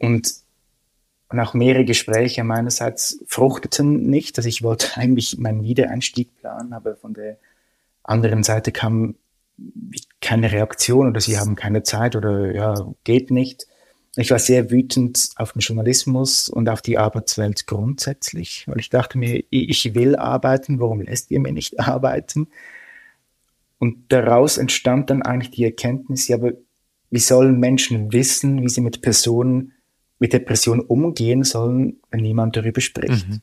Und, 0.00 0.32
und 1.28 1.40
auch 1.40 1.54
mehrere 1.54 1.84
Gespräche 1.84 2.44
meinerseits 2.44 3.22
fruchteten 3.26 4.08
nicht. 4.08 4.38
Also 4.38 4.48
ich 4.48 4.62
wollte 4.62 4.88
eigentlich 4.96 5.38
meinen 5.38 5.62
Wiedereinstieg 5.62 6.36
planen, 6.36 6.72
aber 6.72 6.96
von 6.96 7.14
der 7.14 7.38
anderen 8.02 8.42
Seite 8.42 8.72
kam 8.72 9.16
keine 10.20 10.52
Reaktion 10.52 11.08
oder 11.08 11.20
sie 11.20 11.38
haben 11.38 11.56
keine 11.56 11.82
Zeit 11.82 12.16
oder 12.16 12.54
ja, 12.54 12.74
geht 13.04 13.30
nicht. 13.30 13.66
Ich 14.16 14.30
war 14.30 14.38
sehr 14.38 14.70
wütend 14.70 15.30
auf 15.36 15.52
den 15.52 15.60
Journalismus 15.60 16.48
und 16.48 16.68
auf 16.68 16.82
die 16.82 16.98
Arbeitswelt 16.98 17.66
grundsätzlich, 17.66 18.64
weil 18.66 18.80
ich 18.80 18.90
dachte 18.90 19.18
mir, 19.18 19.44
ich 19.50 19.94
will 19.94 20.16
arbeiten, 20.16 20.80
warum 20.80 21.00
lässt 21.00 21.30
ihr 21.30 21.40
mir 21.40 21.52
nicht 21.52 21.78
arbeiten? 21.80 22.48
Und 23.78 24.12
daraus 24.12 24.58
entstand 24.58 25.10
dann 25.10 25.22
eigentlich 25.22 25.52
die 25.52 25.64
Erkenntnis, 25.64 26.26
ja, 26.26 26.36
aber 26.36 26.52
wie 27.10 27.20
sollen 27.20 27.60
Menschen 27.60 28.12
wissen, 28.12 28.60
wie 28.62 28.68
sie 28.68 28.80
mit 28.80 29.02
Personen 29.02 29.72
mit 30.18 30.32
Depression 30.32 30.80
umgehen 30.80 31.44
sollen, 31.44 32.00
wenn 32.10 32.20
niemand 32.20 32.56
darüber 32.56 32.80
spricht? 32.80 33.28
Mhm. 33.28 33.40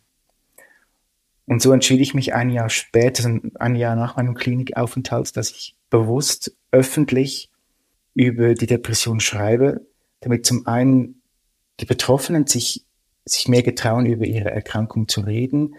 Und 1.48 1.62
so 1.62 1.72
entschied 1.72 2.02
ich 2.02 2.14
mich 2.14 2.34
ein 2.34 2.50
Jahr 2.50 2.70
später, 2.70 3.26
also 3.26 3.40
ein 3.60 3.76
Jahr 3.76 3.96
nach 3.96 4.18
meinem 4.18 4.34
Klinikaufenthalt, 4.34 5.38
dass 5.38 5.52
ich 5.52 5.76
bewusst 5.90 6.56
öffentlich 6.72 7.52
über 8.16 8.56
die 8.56 8.66
Depression 8.66 9.20
schreibe, 9.20 9.86
damit 10.22 10.46
zum 10.46 10.66
einen 10.66 11.22
die 11.80 11.86
Betroffenen 11.86 12.48
sich, 12.48 12.86
sich 13.26 13.48
mehr 13.48 13.62
getrauen, 13.62 14.06
über 14.06 14.26
ihre 14.26 14.50
Erkrankung 14.50 15.08
zu 15.08 15.22
reden 15.22 15.76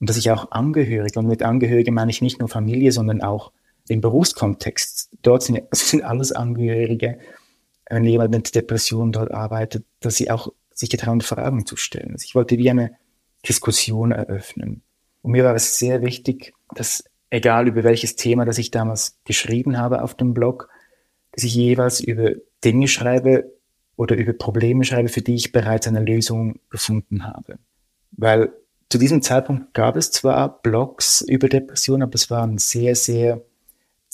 und 0.00 0.10
dass 0.10 0.16
ich 0.16 0.30
auch 0.30 0.50
Angehörige, 0.50 1.18
und 1.18 1.26
mit 1.26 1.42
Angehörige 1.42 1.92
meine 1.92 2.10
ich 2.10 2.20
nicht 2.20 2.38
nur 2.38 2.48
Familie, 2.48 2.92
sondern 2.92 3.22
auch 3.22 3.52
den 3.88 4.00
Berufskontext. 4.00 5.10
Dort 5.22 5.42
sind, 5.42 5.62
sind 5.72 6.02
alles 6.02 6.32
Angehörige, 6.32 7.18
wenn 7.88 8.04
jemand 8.04 8.30
mit 8.30 8.54
Depression 8.54 9.12
dort 9.12 9.32
arbeitet, 9.32 9.84
dass 10.00 10.16
sie 10.16 10.30
auch 10.30 10.52
sich 10.72 10.90
getrauen, 10.90 11.20
Fragen 11.20 11.66
zu 11.66 11.76
stellen. 11.76 12.12
Also 12.12 12.24
ich 12.24 12.34
wollte 12.34 12.58
wie 12.58 12.70
eine 12.70 12.96
Diskussion 13.48 14.12
eröffnen. 14.12 14.82
Und 15.22 15.32
mir 15.32 15.44
war 15.44 15.54
es 15.54 15.78
sehr 15.78 16.02
wichtig, 16.02 16.52
dass 16.74 17.04
egal 17.30 17.68
über 17.68 17.84
welches 17.84 18.16
Thema, 18.16 18.44
das 18.44 18.58
ich 18.58 18.70
damals 18.70 19.18
geschrieben 19.24 19.78
habe 19.78 20.02
auf 20.02 20.14
dem 20.14 20.34
Blog, 20.34 20.68
dass 21.32 21.44
ich 21.44 21.54
jeweils 21.54 22.00
über 22.00 22.32
Dinge 22.64 22.88
schreibe 22.88 23.52
oder 23.96 24.16
über 24.16 24.32
Probleme 24.32 24.84
schreibe, 24.84 25.08
für 25.08 25.22
die 25.22 25.34
ich 25.34 25.52
bereits 25.52 25.86
eine 25.86 26.00
Lösung 26.00 26.60
gefunden 26.70 27.24
habe. 27.24 27.58
Weil 28.12 28.52
zu 28.88 28.98
diesem 28.98 29.22
Zeitpunkt 29.22 29.74
gab 29.74 29.96
es 29.96 30.10
zwar 30.10 30.60
Blogs 30.62 31.22
über 31.22 31.48
Depressionen, 31.48 32.02
aber 32.02 32.14
es 32.14 32.30
waren 32.30 32.58
sehr, 32.58 32.94
sehr 32.94 33.42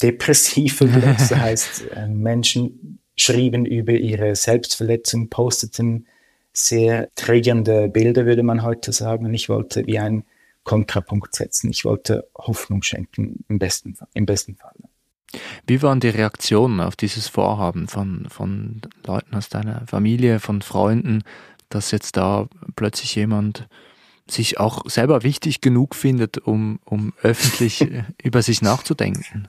depressive 0.02 0.87
Blogs. 0.87 1.29
Das 1.29 1.38
heißt, 1.38 1.83
äh, 1.95 2.09
Menschen 2.09 2.92
schrieben 3.23 3.64
über 3.64 3.93
ihre 3.93 4.35
Selbstverletzung, 4.35 5.29
posteten 5.29 6.07
sehr 6.52 7.09
triggernde 7.14 7.88
Bilder, 7.88 8.26
würde 8.26 8.43
man 8.43 8.62
heute 8.62 8.93
sagen. 8.93 9.26
Und 9.26 9.35
ich 9.35 9.49
wollte 9.49 9.87
wie 9.87 9.99
ein 9.99 10.25
Kontrapunkt 10.64 11.35
setzen. 11.35 11.71
Ich 11.71 11.85
wollte 11.85 12.29
Hoffnung 12.37 12.83
schenken, 12.83 13.45
im 13.49 13.59
besten, 13.59 13.97
im 14.14 14.26
besten 14.26 14.57
Fall. 14.57 14.75
Wie 15.67 15.81
waren 15.83 16.00
die 16.00 16.11
Reaktionen 16.11 16.81
auf 16.81 16.95
dieses 16.95 17.29
Vorhaben 17.29 17.88
von, 17.88 18.26
von 18.29 18.83
Leuten 19.07 19.35
aus 19.35 19.49
deiner 19.49 19.87
Familie, 19.87 20.41
von 20.41 20.61
Freunden, 20.61 21.25
dass 21.71 21.91
jetzt 21.91 22.17
da 22.17 22.49
plötzlich 22.76 23.14
jemand 23.14 23.67
sich 24.29 24.61
auch 24.61 24.88
selber 24.88 25.23
wichtig 25.23 25.62
genug 25.62 25.95
findet, 25.95 26.38
um, 26.38 26.81
um 26.85 27.12
öffentlich 27.23 27.87
über 28.23 28.43
sich 28.43 28.61
nachzudenken? 28.61 29.49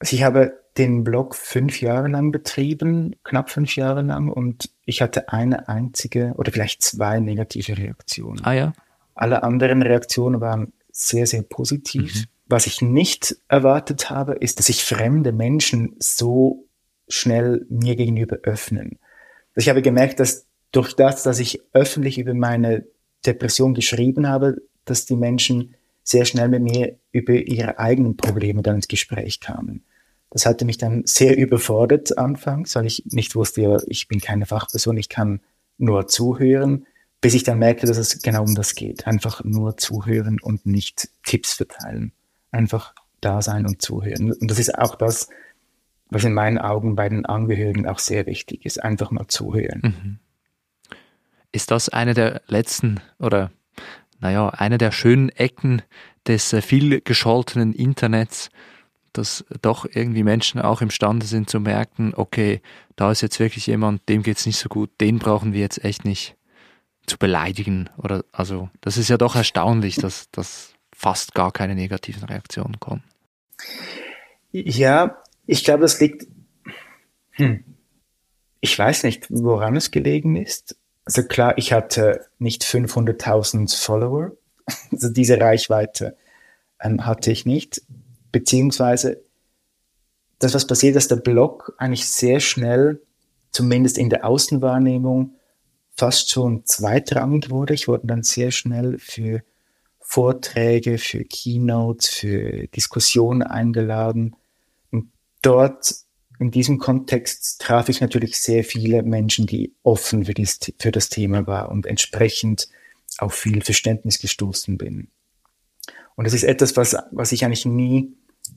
Ich 0.00 0.22
habe 0.22 0.61
den 0.78 1.04
Blog 1.04 1.34
fünf 1.34 1.80
Jahre 1.80 2.08
lang 2.08 2.32
betrieben, 2.32 3.16
knapp 3.24 3.50
fünf 3.50 3.76
Jahre 3.76 4.02
lang, 4.02 4.28
und 4.28 4.70
ich 4.84 5.02
hatte 5.02 5.28
eine 5.28 5.68
einzige 5.68 6.32
oder 6.36 6.50
vielleicht 6.50 6.82
zwei 6.82 7.20
negative 7.20 7.76
Reaktionen. 7.76 8.44
Ah 8.44 8.52
ja. 8.52 8.72
Alle 9.14 9.42
anderen 9.42 9.82
Reaktionen 9.82 10.40
waren 10.40 10.72
sehr, 10.90 11.26
sehr 11.26 11.42
positiv. 11.42 12.14
Mhm. 12.14 12.24
Was 12.46 12.66
ich 12.66 12.82
nicht 12.82 13.36
erwartet 13.48 14.10
habe, 14.10 14.34
ist, 14.34 14.58
dass 14.58 14.66
sich 14.66 14.84
fremde 14.84 15.32
Menschen 15.32 15.96
so 15.98 16.66
schnell 17.08 17.66
mir 17.68 17.96
gegenüber 17.96 18.38
öffnen. 18.42 18.98
Ich 19.54 19.68
habe 19.68 19.82
gemerkt, 19.82 20.20
dass 20.20 20.46
durch 20.70 20.94
das, 20.94 21.22
dass 21.22 21.38
ich 21.38 21.60
öffentlich 21.72 22.18
über 22.18 22.34
meine 22.34 22.86
Depression 23.26 23.74
geschrieben 23.74 24.26
habe, 24.26 24.62
dass 24.84 25.04
die 25.04 25.16
Menschen 25.16 25.74
sehr 26.02 26.24
schnell 26.24 26.48
mit 26.48 26.62
mir 26.62 26.98
über 27.12 27.34
ihre 27.34 27.78
eigenen 27.78 28.16
Probleme 28.16 28.62
dann 28.62 28.76
ins 28.76 28.88
Gespräch 28.88 29.40
kamen. 29.40 29.84
Das 30.32 30.46
hatte 30.46 30.64
mich 30.64 30.78
dann 30.78 31.02
sehr 31.04 31.36
überfordert 31.36 32.18
anfangs, 32.18 32.74
weil 32.74 32.86
ich 32.86 33.04
nicht 33.06 33.34
wusste, 33.34 33.82
ich 33.86 34.08
bin 34.08 34.20
keine 34.20 34.46
Fachperson, 34.46 34.96
ich 34.96 35.08
kann 35.08 35.40
nur 35.78 36.08
zuhören 36.08 36.86
bis 37.22 37.34
ich 37.34 37.44
dann 37.44 37.60
merkte, 37.60 37.86
dass 37.86 37.96
es 37.96 38.20
genau 38.20 38.42
um 38.42 38.54
das 38.54 38.74
geht. 38.74 39.06
Einfach 39.06 39.42
nur 39.44 39.78
zuhören 39.78 40.38
und 40.40 40.66
nicht 40.66 41.08
Tipps 41.24 41.54
verteilen. 41.54 42.12
Einfach 42.50 42.94
da 43.22 43.40
sein 43.40 43.64
und 43.64 43.80
zuhören. 43.80 44.32
Und 44.32 44.50
das 44.50 44.58
ist 44.58 44.76
auch 44.76 44.96
das, 44.96 45.28
was 46.10 46.24
in 46.24 46.34
meinen 46.34 46.58
Augen 46.58 46.96
bei 46.96 47.08
den 47.08 47.24
Angehörigen 47.24 47.86
auch 47.86 48.00
sehr 48.00 48.26
wichtig 48.26 48.66
ist. 48.66 48.82
Einfach 48.82 49.12
mal 49.12 49.28
zuhören. 49.28 49.80
Mhm. 49.82 50.18
Ist 51.52 51.70
das 51.70 51.88
eine 51.88 52.12
der 52.12 52.42
letzten 52.48 53.00
oder 53.20 53.52
naja, 54.18 54.48
eine 54.48 54.78
der 54.78 54.90
schönen 54.90 55.28
Ecken 55.28 55.82
des 56.26 56.52
äh, 56.52 56.60
viel 56.60 57.00
gescholtenen 57.00 57.72
Internets, 57.72 58.50
dass 59.12 59.44
doch 59.60 59.86
irgendwie 59.90 60.22
Menschen 60.22 60.60
auch 60.60 60.80
imstande 60.80 61.26
sind 61.26 61.50
zu 61.50 61.60
merken, 61.60 62.12
okay, 62.16 62.60
da 62.96 63.10
ist 63.10 63.20
jetzt 63.20 63.38
wirklich 63.40 63.66
jemand, 63.66 64.08
dem 64.08 64.22
geht's 64.22 64.46
nicht 64.46 64.58
so 64.58 64.68
gut, 64.68 64.90
den 65.00 65.18
brauchen 65.18 65.52
wir 65.52 65.60
jetzt 65.60 65.84
echt 65.84 66.04
nicht 66.04 66.36
zu 67.06 67.18
beleidigen 67.18 67.90
oder 67.96 68.24
also 68.32 68.70
das 68.80 68.96
ist 68.96 69.08
ja 69.08 69.18
doch 69.18 69.34
erstaunlich, 69.34 69.96
dass, 69.96 70.30
dass 70.30 70.74
fast 70.94 71.34
gar 71.34 71.52
keine 71.52 71.74
negativen 71.74 72.24
Reaktionen 72.24 72.78
kommen. 72.78 73.02
Ja, 74.52 75.22
ich 75.46 75.64
glaube, 75.64 75.82
das 75.82 76.00
liegt, 76.00 76.26
hm, 77.32 77.64
ich 78.60 78.78
weiß 78.78 79.02
nicht, 79.04 79.26
woran 79.30 79.76
es 79.76 79.90
gelegen 79.90 80.36
ist. 80.36 80.76
Also 81.04 81.24
klar, 81.24 81.58
ich 81.58 81.72
hatte 81.72 82.26
nicht 82.38 82.62
500.000 82.62 83.76
Follower, 83.76 84.32
also 84.92 85.08
diese 85.08 85.40
Reichweite 85.40 86.16
ähm, 86.80 87.04
hatte 87.04 87.32
ich 87.32 87.46
nicht, 87.46 87.82
beziehungsweise 88.32 89.22
das, 90.38 90.54
was 90.54 90.66
passiert, 90.66 90.96
dass 90.96 91.08
der 91.08 91.16
Blog 91.16 91.74
eigentlich 91.78 92.06
sehr 92.08 92.40
schnell, 92.40 93.00
zumindest 93.52 93.98
in 93.98 94.10
der 94.10 94.26
Außenwahrnehmung, 94.26 95.36
fast 95.94 96.30
schon 96.30 96.64
zweitrangig 96.64 97.50
wurde. 97.50 97.74
Ich 97.74 97.86
wurde 97.86 98.06
dann 98.06 98.22
sehr 98.22 98.50
schnell 98.50 98.98
für 98.98 99.42
Vorträge, 100.00 100.98
für 100.98 101.24
Keynotes, 101.24 102.08
für 102.08 102.66
Diskussionen 102.68 103.42
eingeladen. 103.42 104.34
Und 104.90 105.10
dort 105.42 105.94
in 106.38 106.50
diesem 106.50 106.78
Kontext 106.78 107.60
traf 107.60 107.88
ich 107.88 108.00
natürlich 108.00 108.40
sehr 108.40 108.64
viele 108.64 109.02
Menschen, 109.02 109.46
die 109.46 109.74
offen 109.82 110.24
für, 110.24 110.34
dies, 110.34 110.58
für 110.78 110.90
das 110.90 111.08
Thema 111.08 111.46
waren 111.46 111.70
und 111.70 111.86
entsprechend 111.86 112.68
auf 113.18 113.34
viel 113.34 113.62
Verständnis 113.62 114.18
gestoßen 114.18 114.76
bin. 114.76 115.08
Und 116.16 116.24
das 116.24 116.34
ist 116.34 116.42
etwas, 116.44 116.76
was, 116.76 116.96
was 117.12 117.32
ich 117.32 117.44
eigentlich 117.44 117.64
nie 117.64 118.12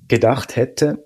gedacht 0.08 0.56
hätte, 0.56 1.04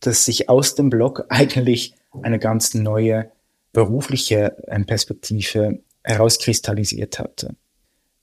dass 0.00 0.24
sich 0.24 0.48
aus 0.48 0.74
dem 0.74 0.90
Blog 0.90 1.26
eigentlich 1.28 1.94
eine 2.22 2.38
ganz 2.38 2.74
neue 2.74 3.30
berufliche 3.72 4.56
ähm, 4.68 4.84
Perspektive 4.84 5.80
herauskristallisiert 6.04 7.18
hatte. 7.18 7.56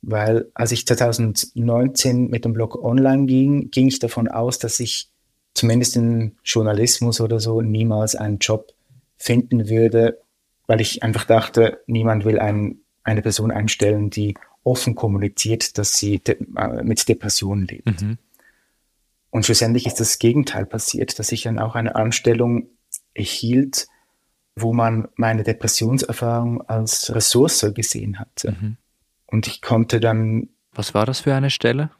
Weil 0.01 0.49
als 0.53 0.71
ich 0.71 0.85
2019 0.85 2.29
mit 2.29 2.45
dem 2.45 2.53
Blog 2.53 2.81
online 2.81 3.25
ging, 3.25 3.71
ging 3.71 3.87
ich 3.87 3.99
davon 3.99 4.27
aus, 4.27 4.59
dass 4.59 4.79
ich 4.79 5.09
zumindest 5.53 5.97
im 5.97 6.37
Journalismus 6.43 7.19
oder 7.19 7.39
so 7.39 7.61
niemals 7.61 8.15
einen 8.15 8.37
Job 8.37 8.73
finden 9.17 9.67
würde, 9.67 10.19
weil 10.67 10.79
ich 10.81 11.03
einfach 11.03 11.25
dachte, 11.25 11.81
niemand 11.87 12.23
will 12.25 12.39
einen, 12.39 12.81
eine 13.03 13.21
Person 13.21 13.51
einstellen, 13.51 14.09
die 14.09 14.35
offen 14.63 14.95
kommuniziert, 14.95 15.77
dass 15.77 15.93
sie 15.93 16.19
de 16.19 16.37
äh, 16.55 16.83
mit 16.83 17.07
Depressionen 17.09 17.67
lebt. 17.67 18.01
Mhm. 18.01 18.17
Und 19.31 19.45
schlussendlich 19.45 19.85
ist 19.85 19.99
das 19.99 20.19
Gegenteil 20.19 20.65
passiert, 20.65 21.19
dass 21.19 21.31
ich 21.31 21.43
dann 21.43 21.59
auch 21.59 21.75
eine 21.75 21.95
Anstellung 21.95 22.69
erhielt, 23.13 23.87
wo 24.55 24.73
man 24.73 25.07
meine 25.15 25.43
Depressionserfahrung 25.43 26.61
als 26.61 27.13
Ressource 27.13 27.65
gesehen 27.73 28.19
hatte. 28.19 28.51
Mhm. 28.51 28.77
Und 29.27 29.47
ich 29.47 29.61
konnte 29.61 29.99
dann. 29.99 30.49
Was 30.73 30.93
war 30.93 31.05
das 31.05 31.21
für 31.21 31.35
eine 31.35 31.49
Stelle? 31.49 31.91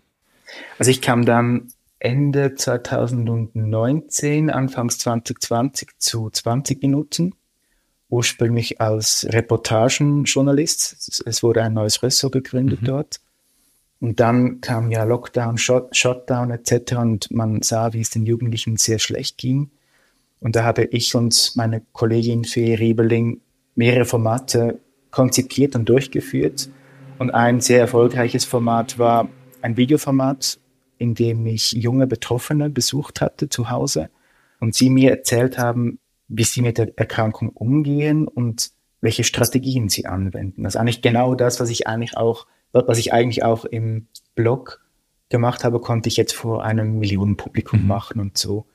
Also 0.80 0.90
ich 0.90 1.02
kam 1.02 1.26
dann 1.26 1.72
Ende 2.00 2.56
2019, 2.56 4.50
Anfangs 4.50 4.98
2020 5.00 5.90
zu 5.98 6.30
20 6.30 6.82
Minuten. 6.82 7.36
Ursprünglich 8.10 8.82
als 8.82 9.28
Reportagenjournalist. 9.30 11.22
Es 11.26 11.44
wurde 11.44 11.62
ein 11.62 11.74
neues 11.74 12.02
Ressort 12.02 12.34
gegründet 12.34 12.82
mhm. 12.82 12.86
dort. 12.86 13.20
Und 14.02 14.20
dann 14.20 14.62
kam 14.62 14.92
ja 14.92 15.04
Lockdown, 15.04 15.58
Shot, 15.58 15.96
Shutdown 15.96 16.52
etc. 16.52 16.94
Und 16.98 17.32
man 17.32 17.62
sah, 17.62 17.94
wie 17.94 18.02
es 18.02 18.10
den 18.10 18.26
Jugendlichen 18.26 18.78
sehr 18.78 19.00
schlecht 19.00 19.38
ging. 19.38 19.72
Und 20.40 20.56
da 20.56 20.64
habe 20.64 20.86
ich 20.86 21.16
und 21.16 21.54
meine 21.56 21.82
Kollegin 21.92 22.46
Fee 22.46 22.76
Riebeling 22.76 23.42
mehrere 23.76 24.06
Formate 24.06 24.80
konzipiert 25.12 25.76
und 25.76 25.90
durchgeführt. 25.90 26.70
Und 27.18 27.32
ein 27.32 27.60
sehr 27.60 27.80
erfolgreiches 27.80 28.46
Format 28.46 28.98
war 28.98 29.28
ein 29.62 29.76
Videoformat, 29.76 30.60
in 30.98 31.16
dem 31.16 31.46
ich 31.46 31.74
junge 31.74 32.08
Betroffene 32.08 32.70
besucht 32.70 33.22
hatte 33.22 33.50
zu 33.50 33.70
Hause 33.70 34.10
und 34.60 34.76
sie 34.76 34.90
mir 34.90 35.12
erzählt 35.12 35.58
haben, 35.58 36.00
wie 36.28 36.44
sie 36.44 36.62
mit 36.62 36.78
der 36.78 36.98
Erkrankung 36.98 37.50
umgehen 37.50 38.28
und 38.28 38.72
welche 39.02 39.24
Strategien 39.24 39.90
sie 39.90 40.06
anwenden. 40.06 40.64
Das 40.64 40.76
ist 40.76 40.80
eigentlich 40.80 41.02
genau 41.02 41.36
das, 41.36 41.60
was 41.60 41.70
ich 41.70 41.88
eigentlich 41.88 42.18
auch, 42.18 42.46
was 42.72 42.98
ich 42.98 43.14
eigentlich 43.14 43.44
auch 43.44 43.66
im 43.66 44.08
Blog 44.36 44.82
gemacht 45.30 45.64
habe, 45.64 45.80
konnte 45.80 46.10
ich 46.10 46.18
jetzt 46.18 46.34
vor 46.34 46.64
einem 46.64 47.00
Millionenpublikum 47.00 47.82
mhm. 47.82 47.88
machen 47.88 48.20
und 48.20 48.38
so 48.38 48.68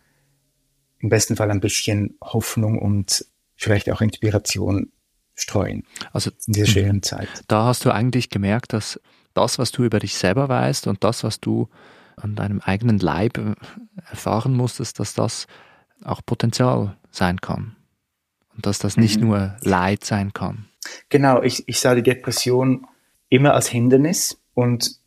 im 1.04 1.10
besten 1.10 1.36
Fall 1.36 1.50
ein 1.50 1.60
bisschen 1.60 2.16
Hoffnung 2.22 2.78
und 2.78 3.26
vielleicht 3.56 3.90
auch 3.90 4.00
Inspiration 4.00 4.90
streuen. 5.34 5.84
Also 6.12 6.30
in 6.46 6.54
dieser 6.54 6.66
schweren 6.66 7.02
Zeit. 7.02 7.28
Da 7.48 7.66
hast 7.66 7.84
du 7.84 7.90
eigentlich 7.90 8.30
gemerkt, 8.30 8.72
dass 8.72 8.98
das, 9.34 9.58
was 9.58 9.70
du 9.70 9.84
über 9.84 9.98
dich 9.98 10.14
selber 10.14 10.48
weißt 10.48 10.86
und 10.86 11.04
das, 11.04 11.22
was 11.22 11.40
du 11.40 11.68
an 12.16 12.36
deinem 12.36 12.60
eigenen 12.60 12.98
Leib 12.98 13.36
äh, 13.38 13.54
erfahren 14.08 14.54
musstest, 14.54 15.00
dass 15.00 15.14
das 15.14 15.46
auch 16.04 16.22
Potenzial 16.24 16.96
sein 17.10 17.40
kann. 17.40 17.76
Und 18.54 18.66
dass 18.66 18.78
das 18.78 18.96
nicht 18.96 19.20
mhm. 19.20 19.26
nur 19.26 19.56
Leid 19.60 20.04
sein 20.04 20.32
kann. 20.32 20.68
Genau, 21.08 21.42
ich, 21.42 21.68
ich 21.68 21.80
sah 21.80 21.94
die 21.94 22.02
Depression 22.02 22.86
immer 23.28 23.54
als 23.54 23.68
Hindernis 23.68 24.40
und 24.54 24.98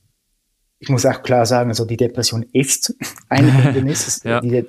ich 0.79 0.89
muss 0.89 1.05
auch 1.05 1.23
klar 1.23 1.45
sagen, 1.45 1.69
also 1.69 1.85
die 1.85 1.97
Depression 1.97 2.45
ist 2.53 2.95
ein 3.29 3.51
Hindernis. 3.63 4.21
ja. 4.23 4.41
die, 4.41 4.65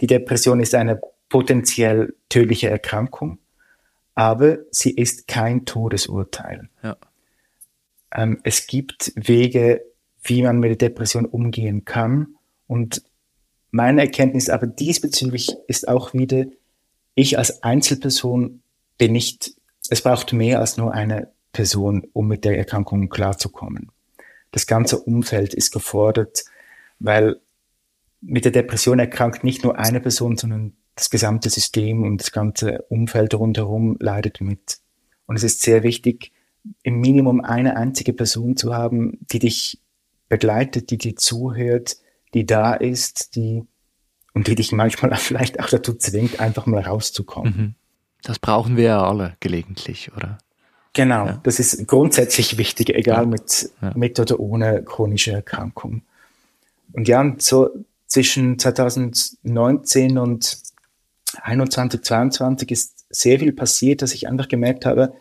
die 0.00 0.06
Depression 0.06 0.60
ist 0.60 0.74
eine 0.74 1.00
potenziell 1.28 2.14
tödliche 2.28 2.68
Erkrankung, 2.68 3.38
aber 4.14 4.58
sie 4.70 4.90
ist 4.90 5.28
kein 5.28 5.64
Todesurteil. 5.64 6.68
Ja. 6.82 6.96
Ähm, 8.14 8.40
es 8.44 8.66
gibt 8.66 9.12
Wege, 9.14 9.82
wie 10.22 10.42
man 10.42 10.58
mit 10.58 10.70
der 10.70 10.88
Depression 10.88 11.24
umgehen 11.24 11.84
kann. 11.84 12.36
Und 12.66 13.02
meine 13.70 14.02
Erkenntnis 14.02 14.50
aber 14.50 14.66
diesbezüglich 14.66 15.56
ist 15.66 15.88
auch 15.88 16.12
wieder, 16.12 16.44
ich 17.14 17.38
als 17.38 17.62
Einzelperson 17.62 18.62
bin 18.98 19.12
nicht, 19.12 19.54
es 19.88 20.02
braucht 20.02 20.32
mehr 20.32 20.60
als 20.60 20.76
nur 20.76 20.92
eine 20.92 21.32
Person, 21.52 22.06
um 22.12 22.28
mit 22.28 22.44
der 22.44 22.56
Erkrankung 22.56 23.08
klarzukommen. 23.08 23.90
Das 24.50 24.66
ganze 24.66 24.98
Umfeld 24.98 25.54
ist 25.54 25.70
gefordert, 25.72 26.44
weil 26.98 27.40
mit 28.20 28.44
der 28.44 28.52
Depression 28.52 28.98
erkrankt 28.98 29.44
nicht 29.44 29.64
nur 29.64 29.78
eine 29.78 30.00
Person, 30.00 30.36
sondern 30.36 30.74
das 30.94 31.10
gesamte 31.10 31.50
System 31.50 32.02
und 32.04 32.18
das 32.18 32.32
ganze 32.32 32.82
Umfeld 32.88 33.34
rundherum 33.34 33.96
leidet 33.98 34.40
mit. 34.40 34.78
Und 35.26 35.36
es 35.36 35.42
ist 35.42 35.62
sehr 35.62 35.82
wichtig, 35.82 36.32
im 36.82 37.00
Minimum 37.00 37.40
eine 37.40 37.76
einzige 37.76 38.12
Person 38.12 38.56
zu 38.56 38.74
haben, 38.74 39.18
die 39.32 39.38
dich 39.38 39.80
begleitet, 40.28 40.90
die 40.90 40.98
dir 40.98 41.16
zuhört, 41.16 41.96
die 42.34 42.46
da 42.46 42.74
ist, 42.74 43.36
die 43.36 43.64
und 44.34 44.46
die 44.46 44.54
dich 44.54 44.72
manchmal 44.72 45.14
vielleicht 45.16 45.60
auch 45.60 45.68
dazu 45.68 45.94
zwingt, 45.94 46.40
einfach 46.40 46.66
mal 46.66 46.82
rauszukommen. 46.82 47.56
Mhm. 47.56 47.74
Das 48.22 48.38
brauchen 48.38 48.76
wir 48.76 48.84
ja 48.84 49.04
alle 49.04 49.36
gelegentlich, 49.40 50.12
oder? 50.16 50.38
Genau, 50.94 51.26
ja. 51.26 51.40
das 51.42 51.58
ist 51.58 51.86
grundsätzlich 51.86 52.58
wichtig, 52.58 52.90
egal 52.90 53.22
ja. 53.22 53.26
mit, 53.26 53.70
ja. 53.80 53.92
mit 53.94 54.20
oder 54.20 54.38
ohne 54.38 54.82
chronische 54.82 55.32
Erkrankung. 55.32 56.02
Und 56.92 57.08
ja, 57.08 57.34
so 57.38 57.70
zwischen 58.06 58.58
2019 58.58 60.18
und 60.18 60.58
21, 61.40 62.02
22 62.02 62.70
ist 62.70 63.06
sehr 63.08 63.38
viel 63.38 63.52
passiert, 63.52 64.02
dass 64.02 64.12
ich 64.12 64.28
einfach 64.28 64.48
gemerkt 64.48 64.84
habe, 64.84 65.14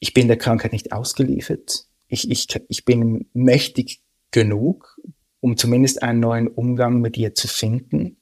ich 0.00 0.14
bin 0.14 0.28
der 0.28 0.38
Krankheit 0.38 0.72
nicht 0.72 0.92
ausgeliefert. 0.92 1.86
Ich, 2.08 2.30
ich, 2.30 2.48
ich 2.68 2.84
bin 2.84 3.26
mächtig 3.32 4.00
genug, 4.30 4.98
um 5.40 5.56
zumindest 5.56 6.02
einen 6.02 6.20
neuen 6.20 6.48
Umgang 6.48 7.00
mit 7.00 7.16
ihr 7.18 7.34
zu 7.34 7.48
finden. 7.48 8.16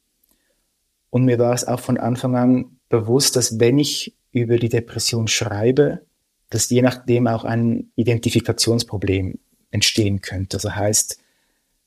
Und 1.11 1.25
mir 1.25 1.39
war 1.39 1.55
es 1.55 1.65
auch 1.65 1.81
von 1.81 1.99
Anfang 1.99 2.37
an 2.37 2.79
bewusst, 2.89 3.37
dass 3.37 3.61
wenn 3.61 3.79
ich 3.79 4.17
über 4.33 4.59
die 4.59 4.69
Depression 4.69 5.29
schreibe, 5.29 6.03
dass 6.53 6.69
je 6.69 6.83
nachdem 6.83 7.27
auch 7.27 7.45
ein 7.45 7.91
Identifikationsproblem 7.97 9.39
entstehen 9.71 10.21
könnte. 10.21 10.59
Also 10.59 10.75
heißt, 10.75 11.19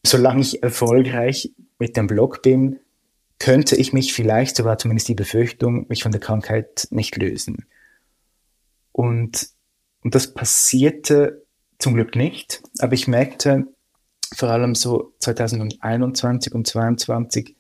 solange 0.03 0.41
ich 0.41 0.63
erfolgreich 0.63 1.53
mit 1.77 1.95
dem 1.95 2.07
Blog 2.07 2.41
bin, 2.41 2.79
könnte 3.37 3.75
ich 3.75 3.93
mich 3.93 4.13
vielleicht, 4.13 4.55
so 4.55 4.65
war 4.65 4.79
zumindest 4.79 5.07
die 5.07 5.13
Befürchtung, 5.13 5.85
mich 5.87 6.01
von 6.01 6.11
der 6.11 6.21
Krankheit 6.21 6.87
nicht 6.89 7.15
lösen. 7.15 7.67
Und, 8.91 9.49
und 10.03 10.15
das 10.15 10.33
passierte 10.33 11.45
zum 11.77 11.93
Glück 11.93 12.15
nicht, 12.15 12.63
aber 12.79 12.93
ich 12.93 13.07
merkte 13.07 13.67
vor 14.33 14.49
allem 14.49 14.73
so 14.73 15.13
2021 15.19 16.55
und 16.55 16.65
2022, 16.65 17.55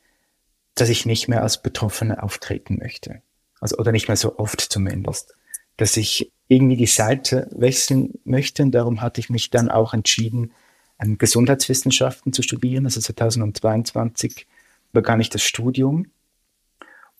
dass 0.73 0.89
ich 0.89 1.05
nicht 1.05 1.27
mehr 1.27 1.43
als 1.43 1.61
Betroffene 1.61 2.23
auftreten 2.23 2.79
möchte. 2.79 3.21
Also, 3.59 3.77
oder 3.77 3.91
nicht 3.91 4.07
mehr 4.07 4.17
so 4.17 4.39
oft 4.39 4.59
zumindest. 4.59 5.35
Dass 5.77 5.97
ich 5.97 6.31
irgendwie 6.47 6.77
die 6.77 6.85
Seite 6.85 7.49
wechseln 7.51 8.19
möchte. 8.23 8.63
Und 8.63 8.71
darum 8.71 9.01
hatte 9.01 9.19
ich 9.19 9.29
mich 9.29 9.49
dann 9.49 9.69
auch 9.69 9.93
entschieden, 9.93 10.51
Gesundheitswissenschaften 10.99 12.33
zu 12.33 12.41
studieren. 12.41 12.85
Also 12.85 13.01
2022 13.01 14.47
begann 14.91 15.19
ich 15.19 15.29
das 15.29 15.43
Studium 15.43 16.07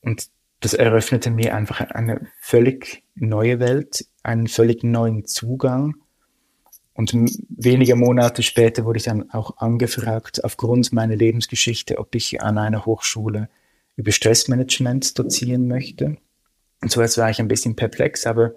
und 0.01 0.29
das 0.61 0.73
eröffnete 0.73 1.29
mir 1.29 1.53
einfach 1.55 1.81
eine 1.81 2.27
völlig 2.39 3.03
neue 3.15 3.59
Welt, 3.59 4.07
einen 4.23 4.47
völlig 4.47 4.83
neuen 4.83 5.25
Zugang. 5.25 5.95
Und 6.93 7.13
wenige 7.49 7.95
Monate 7.95 8.41
später 8.41 8.85
wurde 8.85 8.97
ich 8.97 9.03
dann 9.03 9.29
auch 9.31 9.57
angefragt, 9.57 10.43
aufgrund 10.43 10.93
meiner 10.93 11.15
Lebensgeschichte, 11.15 11.97
ob 11.97 12.15
ich 12.15 12.41
an 12.41 12.57
einer 12.57 12.85
Hochschule 12.85 13.49
über 13.97 14.11
Stressmanagement 14.11 15.19
dozieren 15.19 15.67
möchte. 15.67 16.17
Und 16.81 16.89
zuerst 16.89 17.17
war 17.17 17.29
ich 17.29 17.39
ein 17.39 17.49
bisschen 17.49 17.75
perplex, 17.75 18.25
aber 18.25 18.53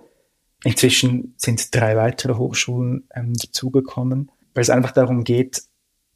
Inzwischen 0.64 1.34
sind 1.36 1.74
drei 1.74 1.96
weitere 1.96 2.34
Hochschulen 2.34 3.08
ähm, 3.14 3.34
dazugekommen, 3.34 4.30
weil 4.54 4.62
es 4.62 4.70
einfach 4.70 4.90
darum 4.90 5.24
geht, 5.24 5.62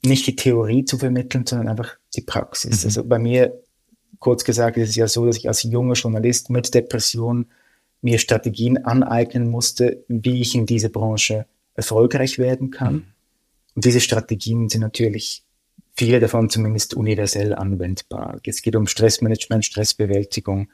nicht 0.04 0.26
die 0.26 0.36
Theorie 0.36 0.84
zu 0.84 0.98
vermitteln, 0.98 1.46
sondern 1.46 1.68
einfach 1.68 1.96
die 2.16 2.22
Praxis. 2.22 2.82
Mhm. 2.82 2.86
Also 2.88 3.04
bei 3.04 3.18
mir, 3.18 3.62
kurz 4.18 4.44
gesagt, 4.44 4.76
ist 4.76 4.90
es 4.90 4.96
ja 4.96 5.06
so, 5.06 5.26
dass 5.26 5.36
ich 5.36 5.48
als 5.48 5.62
junger 5.62 5.94
Journalist 5.94 6.50
mit 6.50 6.74
Depression 6.74 7.46
mir 8.00 8.18
Strategien 8.18 8.84
aneignen 8.84 9.48
musste, 9.48 10.04
wie 10.08 10.40
ich 10.40 10.56
in 10.56 10.66
dieser 10.66 10.88
Branche 10.88 11.46
erfolgreich 11.74 12.38
werden 12.38 12.70
kann. 12.70 12.94
Mhm. 12.94 13.04
Und 13.76 13.84
diese 13.84 14.00
Strategien 14.00 14.68
sind 14.68 14.80
natürlich 14.80 15.44
viele 15.94 16.20
davon 16.20 16.50
zumindest 16.50 16.94
universell 16.94 17.54
anwendbar. 17.54 18.40
Es 18.44 18.62
geht 18.62 18.76
um 18.76 18.86
Stressmanagement, 18.86 19.64
Stressbewältigung, 19.64 20.68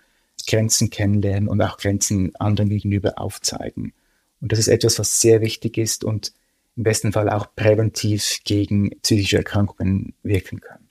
Grenzen 0.46 0.90
kennenlernen 0.90 1.48
und 1.48 1.60
auch 1.60 1.76
Grenzen 1.78 2.34
anderen 2.36 2.70
gegenüber 2.70 3.18
aufzeigen. 3.18 3.92
Und 4.40 4.52
das 4.52 4.58
ist 4.58 4.68
etwas, 4.68 4.98
was 4.98 5.20
sehr 5.20 5.40
wichtig 5.40 5.78
ist 5.78 6.04
und 6.04 6.32
im 6.76 6.84
besten 6.84 7.12
Fall 7.12 7.28
auch 7.28 7.54
präventiv 7.56 8.38
gegen 8.44 8.90
psychische 9.02 9.38
Erkrankungen 9.38 10.14
wirken 10.22 10.60
kann. 10.60 10.88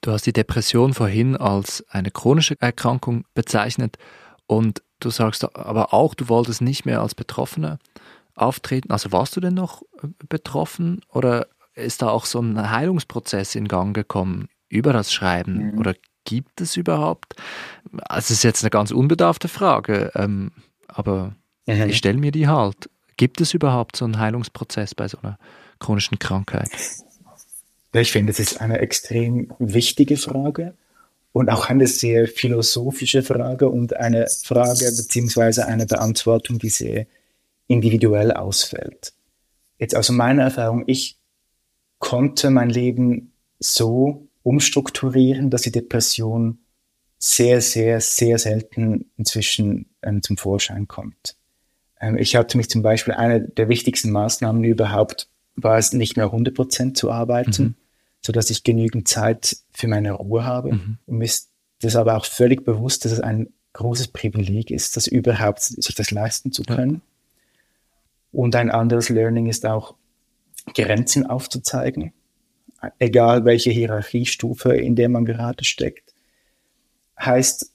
Du 0.00 0.10
hast 0.10 0.26
die 0.26 0.32
Depression 0.32 0.94
vorhin 0.94 1.36
als 1.36 1.84
eine 1.88 2.10
chronische 2.10 2.56
Erkrankung 2.60 3.24
bezeichnet 3.34 3.98
und 4.46 4.82
du 4.98 5.10
sagst 5.10 5.56
aber 5.56 5.94
auch, 5.94 6.14
du 6.14 6.28
wolltest 6.28 6.60
nicht 6.60 6.86
mehr 6.86 7.00
als 7.00 7.14
Betroffener 7.14 7.78
auftreten. 8.34 8.90
Also 8.90 9.12
warst 9.12 9.36
du 9.36 9.40
denn 9.40 9.54
noch 9.54 9.82
äh, 10.02 10.08
betroffen 10.28 11.02
oder 11.08 11.46
ist 11.74 12.02
da 12.02 12.08
auch 12.08 12.24
so 12.24 12.40
ein 12.40 12.70
Heilungsprozess 12.70 13.54
in 13.54 13.68
Gang 13.68 13.94
gekommen 13.94 14.48
über 14.68 14.92
das 14.92 15.12
Schreiben? 15.12 15.72
Mhm. 15.72 15.78
Oder 15.78 15.94
gibt 16.24 16.60
es 16.60 16.76
überhaupt? 16.76 17.34
Also 18.04 18.26
es 18.26 18.30
ist 18.30 18.44
jetzt 18.44 18.62
eine 18.62 18.70
ganz 18.70 18.90
unbedarfte 18.90 19.48
Frage, 19.48 20.12
ähm, 20.14 20.52
aber 20.88 21.34
mhm. 21.66 21.88
ich 21.88 21.96
stelle 21.96 22.18
mir 22.18 22.32
die 22.32 22.48
halt. 22.48 22.90
Gibt 23.16 23.40
es 23.40 23.54
überhaupt 23.54 23.96
so 23.96 24.04
einen 24.04 24.18
Heilungsprozess 24.18 24.94
bei 24.94 25.08
so 25.08 25.18
einer 25.22 25.38
chronischen 25.78 26.18
Krankheit? 26.18 26.70
ich 27.94 28.12
finde, 28.12 28.32
das 28.32 28.40
ist 28.40 28.60
eine 28.60 28.78
extrem 28.78 29.52
wichtige 29.58 30.16
Frage 30.16 30.74
und 31.32 31.50
auch 31.50 31.68
eine 31.68 31.86
sehr 31.86 32.26
philosophische 32.26 33.22
Frage 33.22 33.68
und 33.68 33.96
eine 33.96 34.26
Frage 34.44 34.84
beziehungsweise 34.84 35.66
eine 35.66 35.86
Beantwortung, 35.86 36.58
die 36.58 36.70
sehr 36.70 37.06
individuell 37.66 38.32
ausfällt. 38.32 39.12
Jetzt 39.78 39.96
aus 39.96 40.10
meiner 40.10 40.44
Erfahrung, 40.44 40.84
ich 40.86 41.18
konnte 41.98 42.50
mein 42.50 42.70
Leben 42.70 43.32
so 43.58 44.26
umstrukturieren, 44.42 45.50
dass 45.50 45.62
die 45.62 45.72
Depression 45.72 46.58
sehr, 47.18 47.60
sehr, 47.60 48.00
sehr 48.00 48.38
selten 48.38 49.10
inzwischen 49.16 49.86
ähm, 50.02 50.22
zum 50.22 50.36
Vorschein 50.36 50.88
kommt. 50.88 51.36
Ähm, 52.00 52.18
ich 52.18 52.34
hatte 52.34 52.56
mich 52.56 52.68
zum 52.68 52.82
Beispiel, 52.82 53.14
eine 53.14 53.40
der 53.40 53.68
wichtigsten 53.68 54.10
Maßnahmen 54.10 54.64
überhaupt 54.64 55.28
war 55.54 55.78
es, 55.78 55.92
nicht 55.92 56.16
mehr 56.16 56.26
100 56.26 56.54
Prozent 56.54 56.96
zu 56.96 57.12
arbeiten, 57.12 57.62
mhm. 57.62 57.74
so 58.20 58.32
dass 58.32 58.50
ich 58.50 58.64
genügend 58.64 59.06
Zeit 59.06 59.56
für 59.72 59.86
meine 59.86 60.12
Ruhe 60.12 60.44
habe. 60.44 60.72
Mhm. 60.72 60.98
Und 61.06 61.18
mir 61.18 61.24
ist 61.24 61.50
das 61.80 61.94
aber 61.94 62.16
auch 62.16 62.24
völlig 62.24 62.64
bewusst, 62.64 63.04
dass 63.04 63.12
es 63.12 63.20
ein 63.20 63.52
großes 63.74 64.08
Privileg 64.08 64.70
ist, 64.70 64.96
das 64.96 65.06
überhaupt 65.06 65.62
sich 65.62 65.94
das 65.94 66.10
leisten 66.10 66.52
zu 66.52 66.62
können. 66.62 66.94
Ja. 66.94 67.00
Und 68.32 68.56
ein 68.56 68.70
anderes 68.70 69.08
Learning 69.08 69.46
ist 69.46 69.64
auch, 69.64 69.94
Grenzen 70.74 71.26
aufzuzeigen 71.26 72.12
egal 72.98 73.44
welche 73.44 73.70
Hierarchiestufe, 73.70 74.74
in 74.74 74.96
der 74.96 75.08
man 75.08 75.24
gerade 75.24 75.64
steckt. 75.64 76.14
Heißt, 77.18 77.72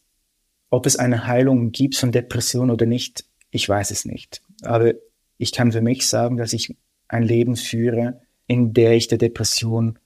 ob 0.69 0.85
es 0.85 0.97
eine 0.97 1.27
Heilung 1.27 1.71
gibt 1.71 1.95
von 1.95 2.11
Depression 2.11 2.69
oder 2.69 2.85
nicht, 2.85 3.25
ich 3.51 3.67
weiß 3.67 3.91
es 3.91 4.05
nicht. 4.05 4.41
Aber 4.63 4.93
ich 5.37 5.51
kann 5.51 5.71
für 5.71 5.81
mich 5.81 6.07
sagen, 6.07 6.37
dass 6.37 6.53
ich 6.53 6.75
ein 7.07 7.23
Leben 7.23 7.55
führe, 7.55 8.21
in 8.47 8.73
der 8.73 8.93
ich 8.93 9.07
der 9.07 9.17
Depression 9.17 9.99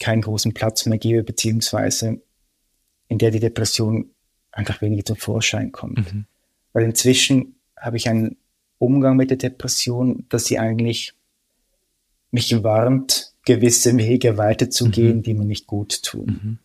keinen 0.00 0.22
großen 0.22 0.54
Platz 0.54 0.86
mehr 0.86 0.98
gebe, 0.98 1.22
beziehungsweise 1.22 2.20
in 3.08 3.18
der 3.18 3.30
die 3.30 3.40
Depression 3.40 4.10
einfach 4.50 4.80
weniger 4.80 5.04
zum 5.04 5.16
Vorschein 5.16 5.70
kommt. 5.70 6.12
Mhm. 6.12 6.26
Weil 6.72 6.84
inzwischen 6.84 7.56
habe 7.76 7.96
ich 7.96 8.08
einen 8.08 8.36
Umgang 8.78 9.16
mit 9.16 9.30
der 9.30 9.36
Depression, 9.36 10.26
dass 10.28 10.46
sie 10.46 10.58
eigentlich 10.58 11.14
mich 12.30 12.62
warnt, 12.64 13.33
gewisse 13.44 13.96
Wege 13.96 14.38
weiterzugehen, 14.38 15.18
mhm. 15.18 15.22
die 15.22 15.34
mir 15.34 15.44
nicht 15.44 15.66
gut 15.66 16.02
tun. 16.02 16.26
Mhm. 16.26 16.58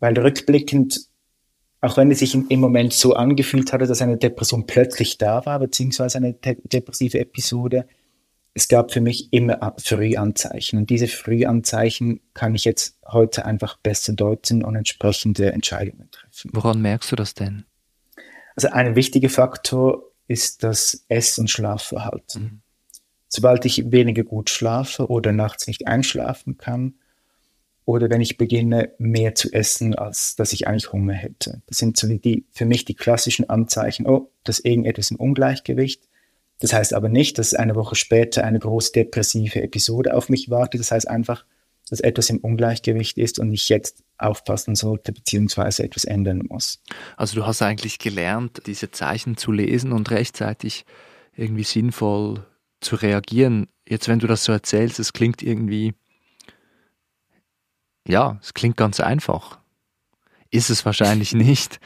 Weil 0.00 0.18
rückblickend, 0.18 1.06
auch 1.80 1.96
wenn 1.96 2.10
es 2.10 2.18
sich 2.20 2.34
im 2.34 2.60
Moment 2.60 2.92
so 2.92 3.14
angefühlt 3.14 3.72
hatte, 3.72 3.86
dass 3.86 4.02
eine 4.02 4.16
Depression 4.16 4.66
plötzlich 4.66 5.18
da 5.18 5.44
war, 5.46 5.58
beziehungsweise 5.58 6.18
eine 6.18 6.34
depressive 6.34 7.18
Episode, 7.18 7.86
es 8.52 8.68
gab 8.68 8.92
für 8.92 9.00
mich 9.00 9.32
immer 9.32 9.74
Frühanzeichen. 9.78 10.78
Und 10.80 10.90
diese 10.90 11.06
Frühanzeichen 11.06 12.20
kann 12.34 12.54
ich 12.54 12.64
jetzt 12.64 12.98
heute 13.06 13.44
einfach 13.44 13.76
besser 13.78 14.12
deuten 14.12 14.64
und 14.64 14.74
entsprechende 14.74 15.52
Entscheidungen 15.52 16.10
treffen. 16.10 16.50
Woran 16.52 16.82
merkst 16.82 17.12
du 17.12 17.16
das 17.16 17.34
denn? 17.34 17.64
Also 18.56 18.68
ein 18.70 18.96
wichtiger 18.96 19.30
Faktor 19.30 20.02
ist 20.26 20.64
das 20.64 21.04
Ess- 21.08 21.38
und 21.38 21.48
Schlafverhalten. 21.48 22.42
Mhm. 22.42 22.62
Sobald 23.32 23.64
ich 23.64 23.90
weniger 23.90 24.24
gut 24.24 24.50
schlafe 24.50 25.08
oder 25.08 25.32
nachts 25.32 25.66
nicht 25.66 25.86
einschlafen 25.86 26.58
kann, 26.58 26.94
oder 27.86 28.10
wenn 28.10 28.20
ich 28.20 28.36
beginne, 28.36 28.92
mehr 28.98 29.34
zu 29.34 29.52
essen, 29.52 29.94
als 29.94 30.36
dass 30.36 30.52
ich 30.52 30.68
eigentlich 30.68 30.92
Hunger 30.92 31.14
hätte. 31.14 31.62
Das 31.66 31.78
sind 31.78 31.96
so 31.96 32.06
die, 32.06 32.44
für 32.52 32.64
mich 32.64 32.84
die 32.84 32.94
klassischen 32.94 33.48
Anzeichen, 33.48 34.06
oh, 34.06 34.30
das 34.44 34.58
ist 34.58 34.66
irgendetwas 34.66 35.10
im 35.10 35.16
Ungleichgewicht. 35.16 36.02
Das 36.60 36.72
heißt 36.72 36.92
aber 36.92 37.08
nicht, 37.08 37.38
dass 37.38 37.54
eine 37.54 37.74
Woche 37.74 37.96
später 37.96 38.44
eine 38.44 38.58
große 38.58 38.92
depressive 38.92 39.62
Episode 39.62 40.14
auf 40.14 40.28
mich 40.28 40.50
wartet. 40.50 40.80
Das 40.80 40.92
heißt 40.92 41.08
einfach, 41.08 41.44
dass 41.88 42.00
etwas 42.00 42.30
im 42.30 42.38
Ungleichgewicht 42.38 43.18
ist 43.18 43.38
und 43.38 43.52
ich 43.52 43.68
jetzt 43.68 44.04
aufpassen 44.18 44.74
sollte 44.76 45.12
beziehungsweise 45.12 45.82
etwas 45.82 46.04
ändern 46.04 46.42
muss. 46.48 46.82
Also 47.16 47.34
du 47.34 47.46
hast 47.46 47.62
eigentlich 47.62 47.98
gelernt, 47.98 48.62
diese 48.66 48.90
Zeichen 48.90 49.36
zu 49.36 49.50
lesen 49.50 49.92
und 49.92 50.10
rechtzeitig 50.10 50.84
irgendwie 51.34 51.64
sinnvoll 51.64 52.46
zu 52.80 52.96
reagieren. 52.96 53.68
Jetzt, 53.88 54.08
wenn 54.08 54.18
du 54.18 54.26
das 54.26 54.44
so 54.44 54.52
erzählst, 54.52 54.98
es 54.98 55.12
klingt 55.12 55.42
irgendwie, 55.42 55.94
ja, 58.06 58.38
es 58.42 58.54
klingt 58.54 58.76
ganz 58.76 59.00
einfach. 59.00 59.58
Ist 60.50 60.70
es 60.70 60.84
wahrscheinlich 60.84 61.34
nicht. 61.34 61.80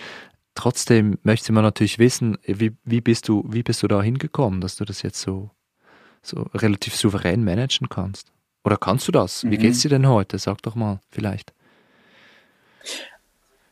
Trotzdem 0.55 1.19
möchte 1.23 1.53
man 1.53 1.65
natürlich 1.65 1.99
wissen, 1.99 2.39
wie, 2.45 2.73
wie, 2.85 3.01
bist 3.01 3.29
du, 3.29 3.45
wie 3.49 3.63
bist 3.63 3.83
du 3.83 3.89
da 3.89 4.01
hingekommen, 4.03 4.61
dass 4.61 4.77
du 4.77 4.85
das 4.85 5.03
jetzt 5.03 5.21
so, 5.21 5.51
so 6.23 6.43
relativ 6.55 6.95
souverän 6.95 7.45
managen 7.45 7.89
kannst? 7.89 8.33
Oder 8.63 8.77
kannst 8.77 9.09
du 9.09 9.13
das? 9.13 9.43
Mhm. 9.43 9.51
Wie 9.51 9.59
geht's 9.59 9.81
dir 9.81 9.89
denn 9.89 10.07
heute? 10.07 10.39
Sag 10.39 10.63
doch 10.63 10.75
mal, 10.75 11.01
vielleicht. 11.11 11.53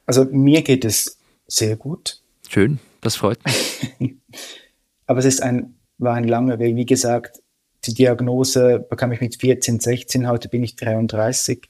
Also 0.06 0.24
mir 0.24 0.62
geht 0.62 0.84
es 0.84 1.18
sehr 1.46 1.76
gut. 1.76 2.20
Schön, 2.48 2.80
das 3.00 3.16
freut 3.16 3.38
mich. 3.44 4.16
Aber 5.06 5.20
es 5.20 5.24
ist 5.24 5.42
ein, 5.42 5.74
war 6.02 6.14
ein 6.14 6.28
langer 6.28 6.58
Weg. 6.58 6.76
Wie 6.76 6.86
gesagt, 6.86 7.42
die 7.84 7.94
Diagnose 7.94 8.80
bekam 8.80 9.12
ich 9.12 9.20
mit 9.20 9.36
14, 9.36 9.80
16, 9.80 10.28
heute 10.28 10.48
bin 10.48 10.62
ich 10.62 10.76
33. 10.76 11.68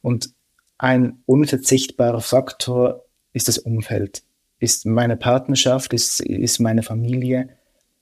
Und 0.00 0.32
ein 0.78 1.22
unverzichtbarer 1.26 2.20
Faktor 2.20 3.04
ist 3.32 3.48
das 3.48 3.58
Umfeld 3.58 4.22
ist 4.62 4.86
meine 4.86 5.16
Partnerschaft, 5.16 5.92
ist, 5.92 6.20
ist 6.20 6.60
meine 6.60 6.84
Familie, 6.84 7.48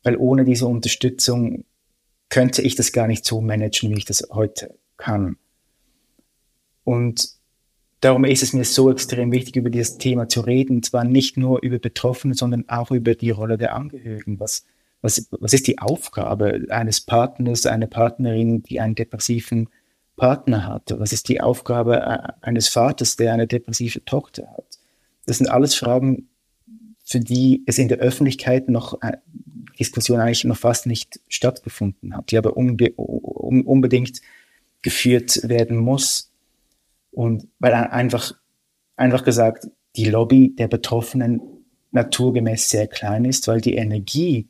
weil 0.03 0.17
ohne 0.17 0.45
diese 0.45 0.67
Unterstützung 0.67 1.65
könnte 2.29 2.61
ich 2.61 2.75
das 2.75 2.93
gar 2.93 3.07
nicht 3.07 3.25
so 3.25 3.41
managen, 3.41 3.91
wie 3.91 3.99
ich 3.99 4.05
das 4.05 4.29
heute 4.31 4.79
kann. 4.99 5.37
Und 6.85 7.31
darum 8.01 8.25
ist 8.25 8.43
es 8.43 8.53
mir 8.53 8.65
so 8.65 8.91
extrem 8.91 9.33
wichtig, 9.33 9.57
über 9.57 9.71
dieses 9.71 9.97
Thema 9.97 10.29
zu 10.29 10.43
reden, 10.43 10.77
und 10.77 10.85
zwar 10.85 11.05
nicht 11.05 11.39
nur 11.39 11.63
über 11.63 11.79
Betroffene, 11.79 12.35
sondern 12.35 12.69
auch 12.69 12.91
über 12.91 13.15
die 13.15 13.31
Rolle 13.31 13.57
der 13.57 13.75
Angehörigen. 13.75 14.39
Was, 14.39 14.67
was, 15.03 15.29
was 15.31 15.53
ist 15.53 15.67
die 15.67 15.79
Aufgabe 15.79 16.67
eines 16.71 17.01
Partners, 17.01 17.67
einer 17.67 17.87
Partnerin, 17.87 18.63
die 18.63 18.81
einen 18.81 18.95
depressiven 18.95 19.69
Partner 20.17 20.67
hat? 20.67 20.95
Was 20.99 21.13
ist 21.13 21.29
die 21.29 21.41
Aufgabe 21.41 21.97
äh, 21.97 22.33
eines 22.43 22.69
Vaters, 22.69 23.17
der 23.17 23.33
eine 23.33 23.47
depressive 23.47 24.05
Tochter 24.05 24.49
hat? 24.57 24.79
Das 25.27 25.39
sind 25.39 25.49
alles 25.49 25.75
Fragen, 25.75 26.29
für 27.05 27.21
die 27.21 27.63
es 27.67 27.79
in 27.79 27.89
der 27.89 27.99
Öffentlichkeit 27.99 28.69
noch 28.69 29.01
äh, 29.03 29.17
Diskussion 29.79 30.21
eigentlich 30.21 30.45
noch 30.45 30.59
fast 30.59 30.87
nicht 30.87 31.21
stattgefunden 31.29 32.15
hat, 32.15 32.31
die 32.31 32.39
aber 32.39 32.57
unbe 32.57 32.93
um, 32.97 33.67
unbedingt 33.67 34.21
geführt 34.83 35.49
werden 35.49 35.79
muss. 35.79 36.31
Und 37.11 37.49
weil 37.59 37.73
einfach, 37.73 38.33
einfach 38.97 39.25
gesagt, 39.25 39.69
die 39.97 40.05
Lobby 40.05 40.55
der 40.55 40.69
Betroffenen 40.69 41.41
naturgemäß 41.93 42.69
sehr 42.69 42.87
klein 42.87 43.25
ist, 43.25 43.49
weil 43.49 43.61
die 43.61 43.75
Energie, 43.75 44.49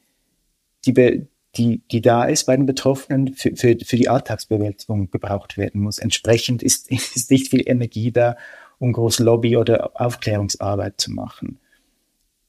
die, 0.87 1.27
die, 1.57 1.83
die 1.90 2.01
da 2.01 2.25
ist 2.25 2.45
bei 2.45 2.57
den 2.57 2.66
Betroffenen 2.66 3.35
für, 3.35 3.55
für, 3.57 3.77
für 3.85 3.97
die 3.97 4.09
Alltagsbewältigung 4.09 5.11
gebraucht 5.11 5.57
werden 5.57 5.81
muss. 5.81 5.99
Entsprechend 5.99 6.62
ist, 6.62 6.90
ist 6.90 7.31
nicht 7.31 7.51
viel 7.51 7.62
Energie 7.69 8.12
da, 8.12 8.37
um 8.79 8.93
groß 8.93 9.19
Lobby 9.19 9.57
oder 9.57 10.01
Aufklärungsarbeit 10.01 11.01
zu 11.01 11.12
machen. 11.12 11.59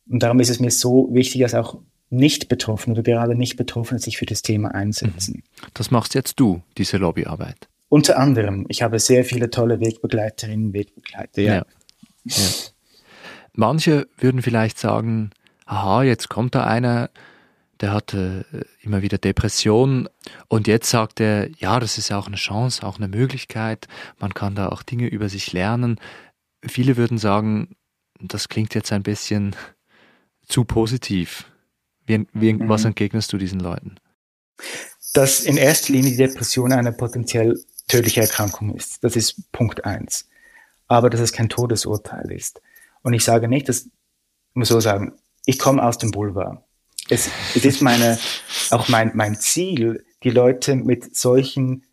Und 0.09 0.23
darum 0.23 0.39
ist 0.39 0.49
es 0.49 0.59
mir 0.59 0.71
so 0.71 1.09
wichtig, 1.11 1.41
dass 1.41 1.53
auch 1.53 1.79
nicht 2.09 2.49
Betroffene 2.49 2.93
oder 2.93 3.03
gerade 3.03 3.35
nicht 3.35 3.55
Betroffene 3.55 3.99
sich 3.99 4.17
für 4.17 4.25
das 4.25 4.41
Thema 4.41 4.73
einsetzen. 4.75 5.43
Mhm. 5.45 5.69
Das 5.73 5.91
machst 5.91 6.13
jetzt 6.13 6.39
du, 6.39 6.61
diese 6.77 6.97
Lobbyarbeit. 6.97 7.69
Unter 7.87 8.17
anderem. 8.17 8.65
Ich 8.69 8.81
habe 8.81 8.99
sehr 8.99 9.25
viele 9.25 9.49
tolle 9.49 9.79
Wegbegleiterinnen 9.79 10.67
und 10.67 10.73
Wegbegleiter. 10.73 11.41
Ja. 11.41 11.53
ja. 11.53 11.65
ja. 12.25 12.47
Manche 13.53 14.07
würden 14.17 14.41
vielleicht 14.41 14.77
sagen, 14.77 15.31
aha, 15.65 16.03
jetzt 16.03 16.29
kommt 16.29 16.55
da 16.55 16.65
einer, 16.65 17.09
der 17.81 17.93
hatte 17.93 18.45
äh, 18.53 18.85
immer 18.85 19.01
wieder 19.01 19.17
Depressionen 19.17 20.07
und 20.47 20.67
jetzt 20.67 20.89
sagt 20.89 21.19
er, 21.19 21.49
ja, 21.57 21.79
das 21.79 21.97
ist 21.97 22.11
auch 22.11 22.27
eine 22.27 22.35
Chance, 22.35 22.85
auch 22.85 22.97
eine 22.97 23.07
Möglichkeit, 23.07 23.87
man 24.19 24.33
kann 24.33 24.55
da 24.55 24.69
auch 24.69 24.83
Dinge 24.83 25.07
über 25.07 25.29
sich 25.29 25.51
lernen. 25.51 25.99
Viele 26.63 26.95
würden 26.95 27.17
sagen, 27.17 27.75
das 28.19 28.49
klingt 28.49 28.75
jetzt 28.75 28.91
ein 28.91 29.03
bisschen 29.03 29.55
zu 30.47 30.63
positiv. 30.63 31.45
Wie, 32.05 32.27
wie, 32.33 32.53
mhm. 32.53 32.69
Was 32.69 32.85
entgegnest 32.85 33.33
du 33.33 33.37
diesen 33.37 33.59
Leuten? 33.59 33.95
Dass 35.13 35.41
in 35.41 35.57
erster 35.57 35.93
Linie 35.93 36.11
die 36.11 36.17
Depression 36.17 36.71
eine 36.71 36.91
potenziell 36.91 37.59
tödliche 37.87 38.21
Erkrankung 38.21 38.75
ist. 38.75 39.03
Das 39.03 39.15
ist 39.15 39.51
Punkt 39.51 39.85
eins. 39.85 40.29
Aber 40.87 41.09
dass 41.09 41.19
es 41.19 41.31
kein 41.31 41.49
Todesurteil 41.49 42.31
ist. 42.31 42.61
Und 43.01 43.13
ich 43.13 43.23
sage 43.23 43.47
nicht, 43.47 43.69
dass, 43.69 43.85
ich 43.85 44.55
muss 44.55 44.67
so 44.67 44.79
sagen, 44.79 45.13
ich 45.45 45.57
komme 45.57 45.83
aus 45.83 45.97
dem 45.97 46.11
Boulevard. 46.11 46.63
Es, 47.11 47.29
es 47.55 47.65
ist 47.65 47.81
meine, 47.81 48.17
auch 48.69 48.87
mein, 48.87 49.11
mein 49.15 49.35
Ziel, 49.35 50.05
die 50.23 50.29
Leute 50.29 50.75
mit 50.75 51.13
solchen 51.13 51.83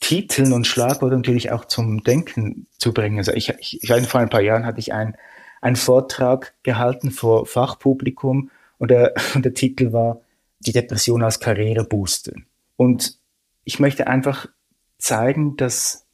Titeln 0.00 0.52
und 0.52 0.66
Schlagworten 0.66 1.16
natürlich 1.16 1.50
auch 1.50 1.64
zum 1.64 2.04
Denken 2.04 2.66
zu 2.76 2.92
bringen. 2.92 3.16
Also 3.16 3.32
ich, 3.32 3.48
ich, 3.58 3.82
ich 3.82 4.06
vor 4.06 4.20
ein 4.20 4.28
paar 4.28 4.42
Jahren 4.42 4.66
hatte 4.66 4.78
ich 4.78 4.92
ein, 4.92 5.16
einen 5.62 5.76
Vortrag 5.76 6.52
gehalten 6.62 7.10
vor 7.10 7.46
Fachpublikum 7.46 8.50
und 8.76 8.90
der, 8.90 9.14
und 9.34 9.46
der 9.46 9.54
Titel 9.54 9.94
war 9.94 10.20
Die 10.58 10.72
Depression 10.72 11.22
als 11.22 11.40
Karrierebooster. 11.40 12.34
Und 12.76 13.18
ich 13.64 13.80
möchte 13.80 14.08
einfach 14.08 14.46
zeigen, 14.98 15.56
dass, 15.56 16.04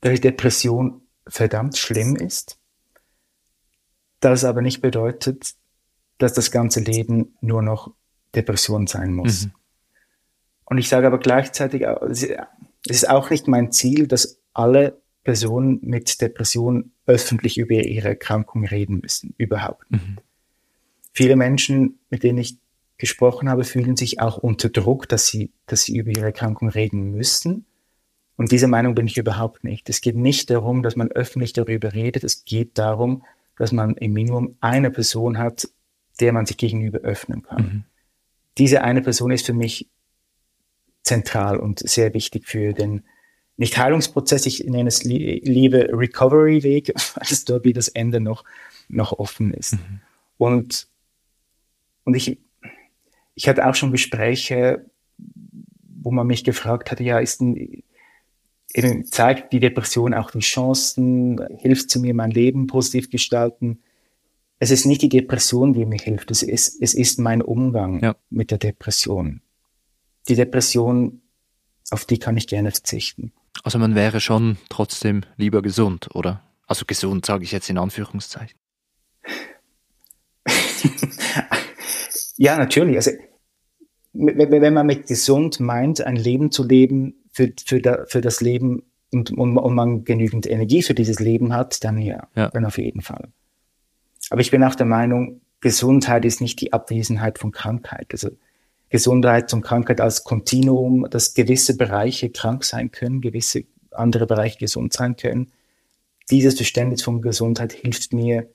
dass 0.00 0.14
die 0.14 0.20
Depression 0.22 1.02
verdammt 1.28 1.76
schlimm 1.76 2.16
ist, 2.16 2.58
das 4.18 4.42
aber 4.42 4.60
nicht 4.60 4.80
bedeutet, 4.80 5.54
dass 6.18 6.32
das 6.32 6.50
ganze 6.50 6.80
Leben 6.80 7.36
nur 7.40 7.62
noch 7.62 7.92
Depression 8.34 8.86
sein 8.86 9.12
muss. 9.12 9.46
Mhm. 9.46 9.52
Und 10.64 10.78
ich 10.78 10.88
sage 10.88 11.06
aber 11.06 11.18
gleichzeitig, 11.18 11.82
es 11.82 12.26
ist 12.84 13.08
auch 13.08 13.30
nicht 13.30 13.48
mein 13.48 13.72
Ziel, 13.72 14.06
dass 14.06 14.40
alle 14.52 15.00
Personen 15.22 15.78
mit 15.82 16.20
Depression 16.20 16.92
öffentlich 17.06 17.58
über 17.58 17.74
ihre 17.74 18.08
Erkrankung 18.08 18.64
reden 18.64 19.00
müssen, 19.00 19.34
überhaupt. 19.38 19.90
Mhm. 19.90 20.18
Viele 21.12 21.36
Menschen, 21.36 21.98
mit 22.10 22.22
denen 22.22 22.38
ich 22.38 22.58
gesprochen 22.98 23.48
habe, 23.48 23.64
fühlen 23.64 23.96
sich 23.96 24.20
auch 24.20 24.38
unter 24.38 24.68
Druck, 24.68 25.08
dass 25.08 25.26
sie, 25.26 25.52
dass 25.66 25.82
sie 25.82 25.96
über 25.96 26.10
ihre 26.10 26.26
Erkrankung 26.26 26.68
reden 26.68 27.10
müssen. 27.10 27.66
Und 28.36 28.52
diese 28.52 28.68
Meinung 28.68 28.94
bin 28.94 29.06
ich 29.06 29.16
überhaupt 29.16 29.64
nicht. 29.64 29.88
Es 29.88 30.00
geht 30.00 30.16
nicht 30.16 30.50
darum, 30.50 30.82
dass 30.82 30.96
man 30.96 31.10
öffentlich 31.10 31.52
darüber 31.52 31.92
redet. 31.94 32.22
Es 32.22 32.44
geht 32.44 32.78
darum, 32.78 33.22
dass 33.56 33.72
man 33.72 33.94
im 33.96 34.12
Minimum 34.12 34.56
eine 34.60 34.90
Person 34.90 35.38
hat, 35.38 35.68
der 36.20 36.32
man 36.32 36.46
sich 36.46 36.56
gegenüber 36.56 36.98
öffnen 36.98 37.42
kann. 37.42 37.62
Mhm. 37.62 37.84
Diese 38.58 38.82
eine 38.82 39.02
Person 39.02 39.30
ist 39.30 39.46
für 39.46 39.52
mich 39.52 39.88
zentral 41.02 41.58
und 41.58 41.78
sehr 41.78 42.14
wichtig 42.14 42.46
für 42.46 42.72
den 42.72 43.02
nicht 43.58 43.78
Heilungsprozess, 43.78 44.44
ich 44.44 44.64
nenne 44.64 44.88
es 44.88 45.02
liebe 45.04 45.88
Recovery-Weg, 45.90 46.88
weil 47.14 47.26
es 47.30 47.44
dort 47.44 47.64
wie 47.64 47.72
das 47.72 47.88
Ende 47.88 48.20
noch, 48.20 48.44
noch 48.88 49.12
offen 49.12 49.52
ist. 49.54 49.74
Mhm. 49.74 50.00
Und, 50.38 50.88
und 52.04 52.14
ich, 52.14 52.38
ich 53.34 53.48
hatte 53.48 53.66
auch 53.66 53.74
schon 53.74 53.92
Gespräche, 53.92 54.84
wo 56.02 56.10
man 56.10 56.26
mich 56.26 56.44
gefragt 56.44 56.90
hatte, 56.90 57.02
ja, 57.02 57.18
ist 57.18 57.40
denn, 57.40 57.82
eben 58.74 59.06
zeigt 59.06 59.52
die 59.52 59.60
Depression 59.60 60.12
auch 60.12 60.30
die 60.30 60.40
Chancen, 60.40 61.40
hilft 61.56 61.90
zu 61.90 61.98
mir 61.98 62.14
mein 62.14 62.30
Leben 62.30 62.66
positiv 62.66 63.10
gestalten. 63.10 63.80
Es 64.58 64.70
ist 64.70 64.86
nicht 64.86 65.02
die 65.02 65.08
Depression, 65.08 65.74
die 65.74 65.84
mir 65.84 65.98
hilft, 65.98 66.30
es 66.30 66.42
ist, 66.42 66.80
es 66.80 66.94
ist 66.94 67.18
mein 67.18 67.42
Umgang 67.42 68.00
ja. 68.02 68.16
mit 68.30 68.50
der 68.50 68.58
Depression. 68.58 69.42
Die 70.28 70.34
Depression, 70.34 71.20
auf 71.90 72.04
die 72.06 72.18
kann 72.18 72.36
ich 72.36 72.46
gerne 72.46 72.70
verzichten. 72.70 73.32
Also 73.62 73.78
man 73.78 73.94
wäre 73.94 74.20
schon 74.20 74.56
trotzdem 74.68 75.22
lieber 75.36 75.62
gesund, 75.62 76.08
oder? 76.14 76.42
Also 76.66 76.84
gesund 76.86 77.26
sage 77.26 77.44
ich 77.44 77.52
jetzt 77.52 77.70
in 77.70 77.78
Anführungszeichen. 77.78 78.58
ja, 82.36 82.56
natürlich. 82.56 82.96
Also 82.96 83.12
wenn 84.12 84.72
man 84.72 84.86
mit 84.86 85.06
gesund 85.06 85.60
meint, 85.60 86.00
ein 86.00 86.16
Leben 86.16 86.50
zu 86.50 86.64
leben, 86.64 87.24
für, 87.32 87.52
für, 87.66 87.80
da, 87.80 88.04
für 88.08 88.22
das 88.22 88.40
Leben 88.40 88.84
und, 89.12 89.30
und, 89.30 89.58
und, 89.58 89.74
man 89.74 90.04
genügend 90.04 90.46
Energie 90.46 90.82
für 90.82 90.94
dieses 90.94 91.20
Leben 91.20 91.52
hat, 91.52 91.84
dann 91.84 91.98
ja, 91.98 92.28
ja, 92.34 92.48
dann 92.48 92.64
auf 92.64 92.78
jeden 92.78 93.02
Fall. 93.02 93.28
Aber 94.30 94.40
ich 94.40 94.50
bin 94.50 94.64
auch 94.64 94.74
der 94.74 94.86
Meinung, 94.86 95.40
Gesundheit 95.60 96.24
ist 96.24 96.40
nicht 96.40 96.60
die 96.60 96.72
Abwesenheit 96.72 97.38
von 97.38 97.52
Krankheit. 97.52 98.08
Also 98.12 98.30
Gesundheit 98.88 99.52
und 99.52 99.62
Krankheit 99.62 100.00
als 100.00 100.24
Kontinuum, 100.24 101.06
dass 101.10 101.34
gewisse 101.34 101.76
Bereiche 101.76 102.30
krank 102.30 102.64
sein 102.64 102.90
können, 102.90 103.20
gewisse 103.20 103.64
andere 103.90 104.26
Bereiche 104.26 104.58
gesund 104.58 104.92
sein 104.92 105.16
können. 105.16 105.50
Dieses 106.30 106.56
Verständnis 106.56 107.02
von 107.02 107.22
Gesundheit 107.22 107.72
hilft 107.72 108.12
mir, 108.12 108.48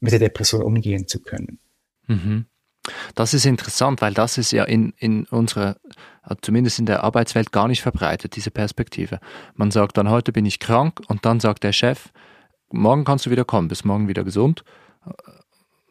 mit 0.00 0.12
der 0.12 0.18
Depression 0.18 0.62
umgehen 0.62 1.06
zu 1.06 1.20
können. 1.20 1.58
Mhm. 2.06 2.46
Das 3.14 3.34
ist 3.34 3.46
interessant, 3.46 4.00
weil 4.00 4.14
das 4.14 4.38
ist 4.38 4.52
ja 4.52 4.64
in, 4.64 4.92
in 4.98 5.24
unserer, 5.24 5.76
zumindest 6.42 6.78
in 6.78 6.86
der 6.86 7.02
Arbeitswelt, 7.02 7.50
gar 7.50 7.66
nicht 7.66 7.82
verbreitet, 7.82 8.36
diese 8.36 8.50
Perspektive. 8.50 9.18
Man 9.54 9.70
sagt 9.70 9.96
dann, 9.96 10.10
heute 10.10 10.32
bin 10.32 10.46
ich 10.46 10.60
krank 10.60 11.00
und 11.08 11.24
dann 11.24 11.40
sagt 11.40 11.64
der 11.64 11.72
Chef, 11.72 12.10
morgen 12.70 13.04
kannst 13.04 13.26
du 13.26 13.30
wieder 13.30 13.44
kommen, 13.44 13.68
bis 13.68 13.84
morgen 13.84 14.06
wieder 14.06 14.22
gesund. 14.22 14.62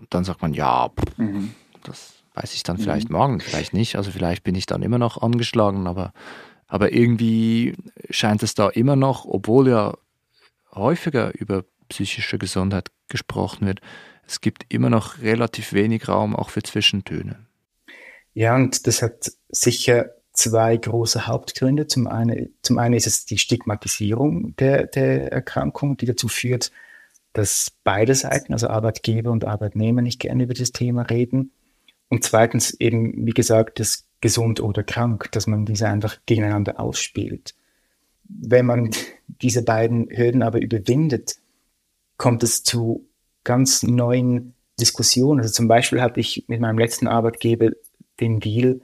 Dann 0.09 0.23
sagt 0.23 0.41
man, 0.41 0.53
ja, 0.53 0.89
pff, 0.89 1.17
mhm. 1.17 1.53
das 1.83 2.13
weiß 2.33 2.53
ich 2.53 2.63
dann 2.63 2.77
vielleicht 2.77 3.09
mhm. 3.09 3.15
morgen, 3.15 3.39
vielleicht 3.39 3.73
nicht. 3.73 3.95
Also 3.95 4.11
vielleicht 4.11 4.43
bin 4.43 4.55
ich 4.55 4.65
dann 4.65 4.83
immer 4.83 4.97
noch 4.97 5.21
angeschlagen, 5.21 5.87
aber, 5.87 6.13
aber 6.67 6.91
irgendwie 6.91 7.75
scheint 8.09 8.43
es 8.43 8.53
da 8.53 8.69
immer 8.69 8.95
noch, 8.95 9.25
obwohl 9.25 9.69
ja 9.69 9.93
häufiger 10.73 11.33
über 11.39 11.63
psychische 11.89 12.37
Gesundheit 12.37 12.91
gesprochen 13.07 13.67
wird, 13.67 13.79
es 14.27 14.41
gibt 14.41 14.65
immer 14.69 14.89
noch 14.89 15.19
relativ 15.21 15.73
wenig 15.73 16.07
Raum 16.07 16.35
auch 16.35 16.49
für 16.49 16.63
Zwischentöne. 16.63 17.45
Ja, 18.33 18.55
und 18.55 18.87
das 18.87 19.01
hat 19.01 19.31
sicher 19.49 20.09
zwei 20.33 20.75
große 20.75 21.27
Hauptgründe. 21.27 21.87
Zum 21.87 22.07
einen, 22.07 22.53
zum 22.61 22.77
einen 22.79 22.95
ist 22.95 23.07
es 23.07 23.25
die 23.25 23.37
Stigmatisierung 23.37 24.55
der, 24.57 24.87
der 24.87 25.31
Erkrankung, 25.31 25.95
die 25.95 26.05
dazu 26.05 26.27
führt, 26.27 26.71
dass 27.35 27.69
beide 27.83 28.15
Seiten, 28.15 28.53
also 28.53 28.69
Arbeitgeber 28.69 29.29
und 29.29 29.43
Arbeitnehmer, 29.43 30.01
nicht 30.01 30.21
gerne 30.21 30.43
über 30.43 30.53
das 30.53 30.71
Thema 30.71 31.01
reden. 31.03 31.51
Und 32.07 32.23
zweitens 32.23 32.73
eben, 32.79 33.25
wie 33.25 33.33
gesagt, 33.33 33.79
das 33.81 34.05
gesund 34.21 34.61
oder 34.61 34.83
krank, 34.83 35.29
dass 35.33 35.45
man 35.45 35.65
diese 35.65 35.89
einfach 35.89 36.17
gegeneinander 36.25 36.79
ausspielt. 36.79 37.53
Wenn 38.23 38.65
man 38.65 38.91
diese 39.27 39.63
beiden 39.63 40.09
Hürden 40.09 40.43
aber 40.43 40.61
überwindet, 40.61 41.35
kommt 42.17 42.41
es 42.41 42.63
zu 42.63 43.05
ganz 43.43 43.83
neuen 43.83 44.53
Diskussionen. 44.79 45.41
Also 45.41 45.51
zum 45.51 45.67
Beispiel 45.67 46.01
habe 46.01 46.21
ich 46.21 46.45
mit 46.47 46.61
meinem 46.61 46.79
letzten 46.79 47.07
Arbeitgeber 47.07 47.71
den 48.21 48.39
Deal, 48.39 48.79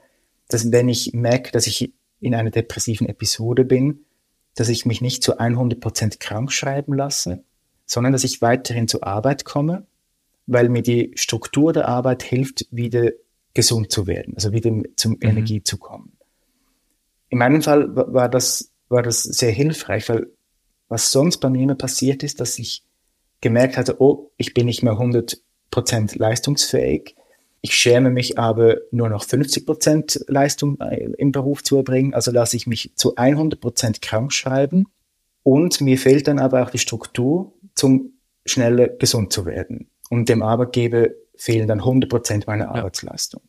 dass 0.49 0.73
wenn 0.73 0.89
ich 0.89 1.13
merke, 1.13 1.53
dass 1.53 1.67
ich 1.67 1.93
in 2.19 2.35
einer 2.35 2.51
depressiven 2.51 3.07
Episode 3.07 3.63
bin, 3.63 4.01
dass 4.55 4.67
ich 4.67 4.85
mich 4.85 4.99
nicht 4.99 5.23
zu 5.23 5.39
100 5.39 5.79
Prozent 5.79 6.19
krank 6.19 6.51
schreiben 6.51 6.93
lasse, 6.93 7.45
sondern 7.91 8.13
dass 8.13 8.23
ich 8.23 8.41
weiterhin 8.41 8.87
zur 8.87 9.05
Arbeit 9.05 9.43
komme, 9.43 9.85
weil 10.47 10.69
mir 10.69 10.81
die 10.81 11.11
Struktur 11.15 11.73
der 11.73 11.89
Arbeit 11.89 12.23
hilft, 12.23 12.65
wieder 12.71 13.11
gesund 13.53 13.91
zu 13.91 14.07
werden, 14.07 14.33
also 14.35 14.53
wieder 14.53 14.71
zum 14.95 15.13
mhm. 15.13 15.17
Energie 15.21 15.61
zu 15.61 15.77
kommen. 15.77 16.13
In 17.27 17.39
meinem 17.39 17.61
Fall 17.61 17.93
war 17.93 18.29
das, 18.29 18.71
war 18.87 19.03
das 19.03 19.23
sehr 19.23 19.51
hilfreich, 19.51 20.07
weil 20.07 20.27
was 20.87 21.11
sonst 21.11 21.39
bei 21.39 21.49
mir 21.49 21.63
immer 21.63 21.75
passiert 21.75 22.23
ist, 22.23 22.39
dass 22.39 22.57
ich 22.59 22.85
gemerkt 23.41 23.75
hatte, 23.75 24.01
oh, 24.01 24.31
ich 24.37 24.53
bin 24.53 24.67
nicht 24.67 24.83
mehr 24.83 24.93
100% 24.93 26.17
leistungsfähig. 26.17 27.17
Ich 27.59 27.75
schäme 27.75 28.09
mich 28.09 28.39
aber 28.39 28.77
nur 28.91 29.09
noch 29.09 29.25
50% 29.25 30.31
Leistung 30.31 30.79
äh, 30.79 31.09
im 31.17 31.33
Beruf 31.33 31.61
zu 31.61 31.75
erbringen, 31.75 32.13
also 32.13 32.31
lasse 32.31 32.55
ich 32.55 32.67
mich 32.67 32.93
zu 32.95 33.17
100% 33.17 33.99
krank 33.99 34.31
schreiben 34.31 34.85
und 35.43 35.81
mir 35.81 35.97
fehlt 35.97 36.27
dann 36.27 36.39
aber 36.39 36.63
auch 36.63 36.69
die 36.69 36.77
Struktur, 36.77 37.53
zum 37.75 38.13
schneller 38.45 38.87
gesund 38.87 39.31
zu 39.33 39.45
werden. 39.45 39.87
Und 40.09 40.29
dem 40.29 40.43
Arbeitgeber 40.43 41.09
fehlen 41.35 41.67
dann 41.67 41.81
100% 41.81 42.43
meiner 42.47 42.65
ja. 42.65 42.71
Arbeitsleistung. 42.71 43.41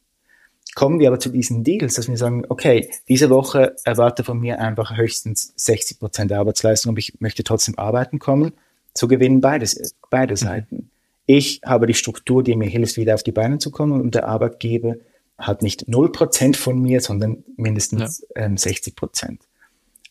Kommen 0.75 1.01
wir 1.01 1.09
aber 1.09 1.19
zu 1.19 1.29
diesen 1.29 1.65
Deals, 1.65 1.95
dass 1.95 2.09
wir 2.09 2.17
sagen, 2.17 2.45
okay, 2.49 2.91
diese 3.09 3.29
Woche 3.29 3.77
erwarte 3.85 4.25
von 4.25 4.39
mir 4.39 4.59
einfach 4.59 4.97
höchstens 4.97 5.55
60% 5.59 6.35
Arbeitsleistung, 6.35 6.91
aber 6.91 6.99
ich 6.99 7.21
möchte 7.21 7.45
trotzdem 7.45 7.79
arbeiten 7.79 8.19
kommen 8.19 8.53
so 8.95 9.09
gewinnen 9.09 9.41
beides, 9.41 9.95
beide 10.11 10.33
mhm. 10.35 10.37
Seiten. 10.37 10.91
Ich 11.27 11.61
habe 11.65 11.87
die 11.87 11.95
Struktur, 11.95 12.43
die 12.43 12.57
mir 12.57 12.69
hilft, 12.69 12.97
wieder 12.97 13.15
auf 13.15 13.23
die 13.23 13.33
Beine 13.33 13.59
zu 13.59 13.71
kommen 13.71 14.01
und 14.01 14.15
der 14.15 14.27
Arbeitgeber 14.29 14.97
hat 15.39 15.63
nicht 15.63 15.89
0% 15.89 16.57
von 16.57 16.81
mir, 16.81 17.01
sondern 17.01 17.45
mindestens 17.57 18.25
ja. 18.35 18.43
ähm, 18.43 18.57
60%. 18.57 19.39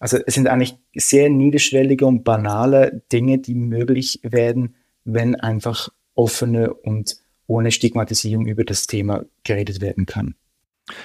Also 0.02 0.18
es 0.26 0.34
sind 0.34 0.48
eigentlich 0.48 0.78
sehr 0.96 1.30
niederschwellige 1.30 2.08
und 2.08 2.24
banale 2.24 3.04
Dinge, 3.12 3.38
die 3.38 3.54
möglich 3.54 4.20
werden, 4.24 4.76
wenn 5.06 5.36
einfach 5.36 5.90
offene 6.16 6.74
und 6.74 7.18
ohne 7.46 7.72
Stigmatisierung 7.72 8.48
über 8.48 8.64
das 8.64 8.88
Thema 8.88 9.26
geredet 9.44 9.80
werden 9.80 10.08
kann. 10.08 10.34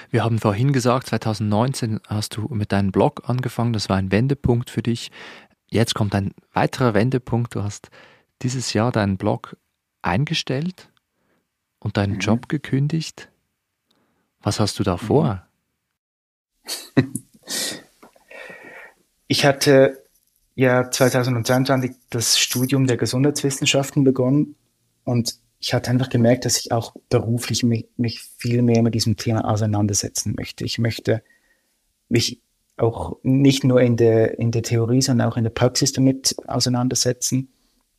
Wir 0.09 0.23
haben 0.23 0.39
vorhin 0.39 0.73
gesagt, 0.73 1.07
2019 1.07 1.99
hast 2.07 2.37
du 2.37 2.47
mit 2.49 2.71
deinem 2.71 2.91
Blog 2.91 3.21
angefangen, 3.29 3.71
das 3.71 3.87
war 3.87 3.97
ein 3.97 4.11
Wendepunkt 4.11 4.71
für 4.71 4.81
dich. 4.81 5.11
Jetzt 5.69 5.93
kommt 5.93 6.15
ein 6.15 6.31
weiterer 6.53 6.95
Wendepunkt. 6.95 7.53
Du 7.53 7.61
hast 7.61 7.89
dieses 8.41 8.73
Jahr 8.73 8.91
deinen 8.91 9.17
Blog 9.17 9.57
eingestellt 10.01 10.89
und 11.77 11.97
deinen 11.97 12.13
mhm. 12.13 12.19
Job 12.19 12.49
gekündigt. 12.49 13.29
Was 14.41 14.59
hast 14.59 14.79
du 14.79 14.83
da 14.83 14.97
vor? 14.97 15.45
Ich 19.27 19.45
hatte 19.45 20.03
ja 20.55 20.89
2022 20.89 21.91
das 22.09 22.39
Studium 22.39 22.87
der 22.87 22.97
Gesundheitswissenschaften 22.97 24.03
begonnen 24.03 24.55
und 25.03 25.35
ich 25.59 25.73
hatte 25.73 25.89
einfach 25.89 26.09
gemerkt, 26.09 26.45
dass 26.45 26.59
ich 26.59 26.71
auch 26.71 26.95
beruflich 27.09 27.63
mich, 27.63 27.87
mich 27.97 28.21
viel 28.21 28.61
mehr 28.61 28.81
mit 28.83 28.93
diesem 28.93 29.17
Thema 29.17 29.49
auseinandersetzen 29.49 30.35
möchte. 30.37 30.63
Ich 30.65 30.77
möchte 30.77 31.23
mich 32.09 32.41
auch 32.77 33.17
nicht 33.23 33.63
nur 33.63 33.81
in 33.81 33.97
der, 33.97 34.37
in 34.39 34.51
der 34.51 34.61
Theorie, 34.61 35.01
sondern 35.01 35.29
auch 35.29 35.37
in 35.37 35.43
der 35.43 35.51
Praxis 35.51 35.91
damit 35.93 36.35
auseinandersetzen 36.47 37.49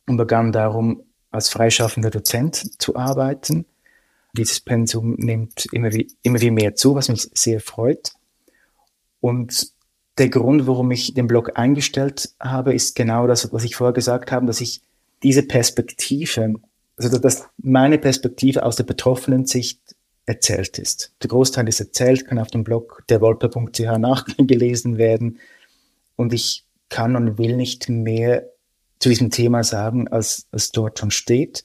und 0.07 0.17
begann 0.17 0.51
darum, 0.51 1.03
als 1.31 1.49
freischaffender 1.49 2.09
Dozent 2.09 2.81
zu 2.81 2.95
arbeiten. 2.95 3.65
Dieses 4.37 4.61
Pensum 4.61 5.15
nimmt 5.17 5.67
immer 5.73 5.91
wie, 5.91 6.07
immer 6.23 6.39
wie 6.39 6.51
mehr 6.51 6.75
zu, 6.75 6.95
was 6.95 7.09
mich 7.09 7.29
sehr 7.33 7.59
freut. 7.59 8.13
Und 9.19 9.73
der 10.19 10.29
Grund, 10.29 10.67
warum 10.67 10.91
ich 10.91 11.13
den 11.13 11.27
Blog 11.27 11.57
eingestellt 11.57 12.33
habe, 12.39 12.73
ist 12.73 12.95
genau 12.95 13.25
das, 13.25 13.51
was 13.53 13.63
ich 13.63 13.75
vorher 13.75 13.93
gesagt 13.93 14.31
habe, 14.31 14.45
dass 14.45 14.61
ich 14.61 14.81
diese 15.23 15.43
Perspektive, 15.43 16.55
also 16.97 17.17
dass 17.17 17.47
meine 17.57 17.97
Perspektive 17.97 18.63
aus 18.63 18.75
der 18.75 18.83
betroffenen 18.83 19.45
Sicht 19.45 19.79
erzählt 20.25 20.77
ist. 20.77 21.13
Der 21.23 21.29
Großteil 21.29 21.67
ist 21.67 21.79
erzählt, 21.79 22.27
kann 22.27 22.37
auf 22.37 22.49
dem 22.49 22.63
Blog 22.63 23.03
derwolpe.ch 23.09 23.79
nachgelesen 23.97 24.97
werden. 24.99 25.39
Und 26.15 26.33
ich 26.33 26.65
kann 26.89 27.15
und 27.15 27.37
will 27.37 27.55
nicht 27.55 27.89
mehr 27.89 28.47
zu 28.99 29.09
diesem 29.09 29.31
Thema 29.31 29.63
sagen, 29.63 30.07
als 30.07 30.47
es 30.51 30.71
dort 30.71 30.99
schon 30.99 31.11
steht. 31.11 31.63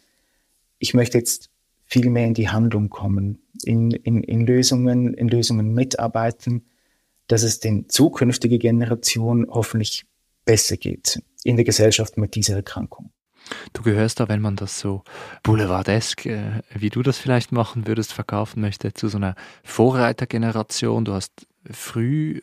Ich 0.79 0.95
möchte 0.95 1.19
jetzt 1.19 1.51
viel 1.85 2.09
mehr 2.09 2.27
in 2.27 2.35
die 2.35 2.49
Handlung 2.49 2.89
kommen, 2.89 3.43
in, 3.65 3.91
in, 3.91 4.23
in 4.23 4.47
Lösungen, 4.47 5.13
in 5.15 5.29
Lösungen 5.29 5.75
mitarbeiten, 5.75 6.65
dass 7.27 7.43
es 7.43 7.61
den 7.61 7.89
zukünftigen 7.89 8.59
Generationen 8.59 9.47
hoffentlich 9.49 10.05
besser 10.45 10.77
geht 10.77 11.23
in 11.43 11.57
der 11.57 11.65
Gesellschaft 11.65 12.17
mit 12.17 12.35
dieser 12.35 12.57
Erkrankung. 12.57 13.11
Du 13.73 13.83
gehörst 13.83 14.21
da, 14.21 14.29
wenn 14.29 14.41
man 14.41 14.57
das 14.57 14.81
so 14.81 15.03
boulevardesk, 15.43 16.27
äh, 16.27 16.63
wie 16.75 16.89
du 16.89 17.03
das 17.03 17.19
vielleicht 17.19 17.53
machen 17.53 17.87
würdest, 17.87 18.13
verkaufen 18.13 18.61
möchte, 18.61 18.95
zu 18.95 19.09
so 19.09 19.19
einer 19.19 19.35
Vorreitergeneration. 19.63 21.05
Du 21.05 21.13
hast 21.13 21.47
früh 21.71 22.41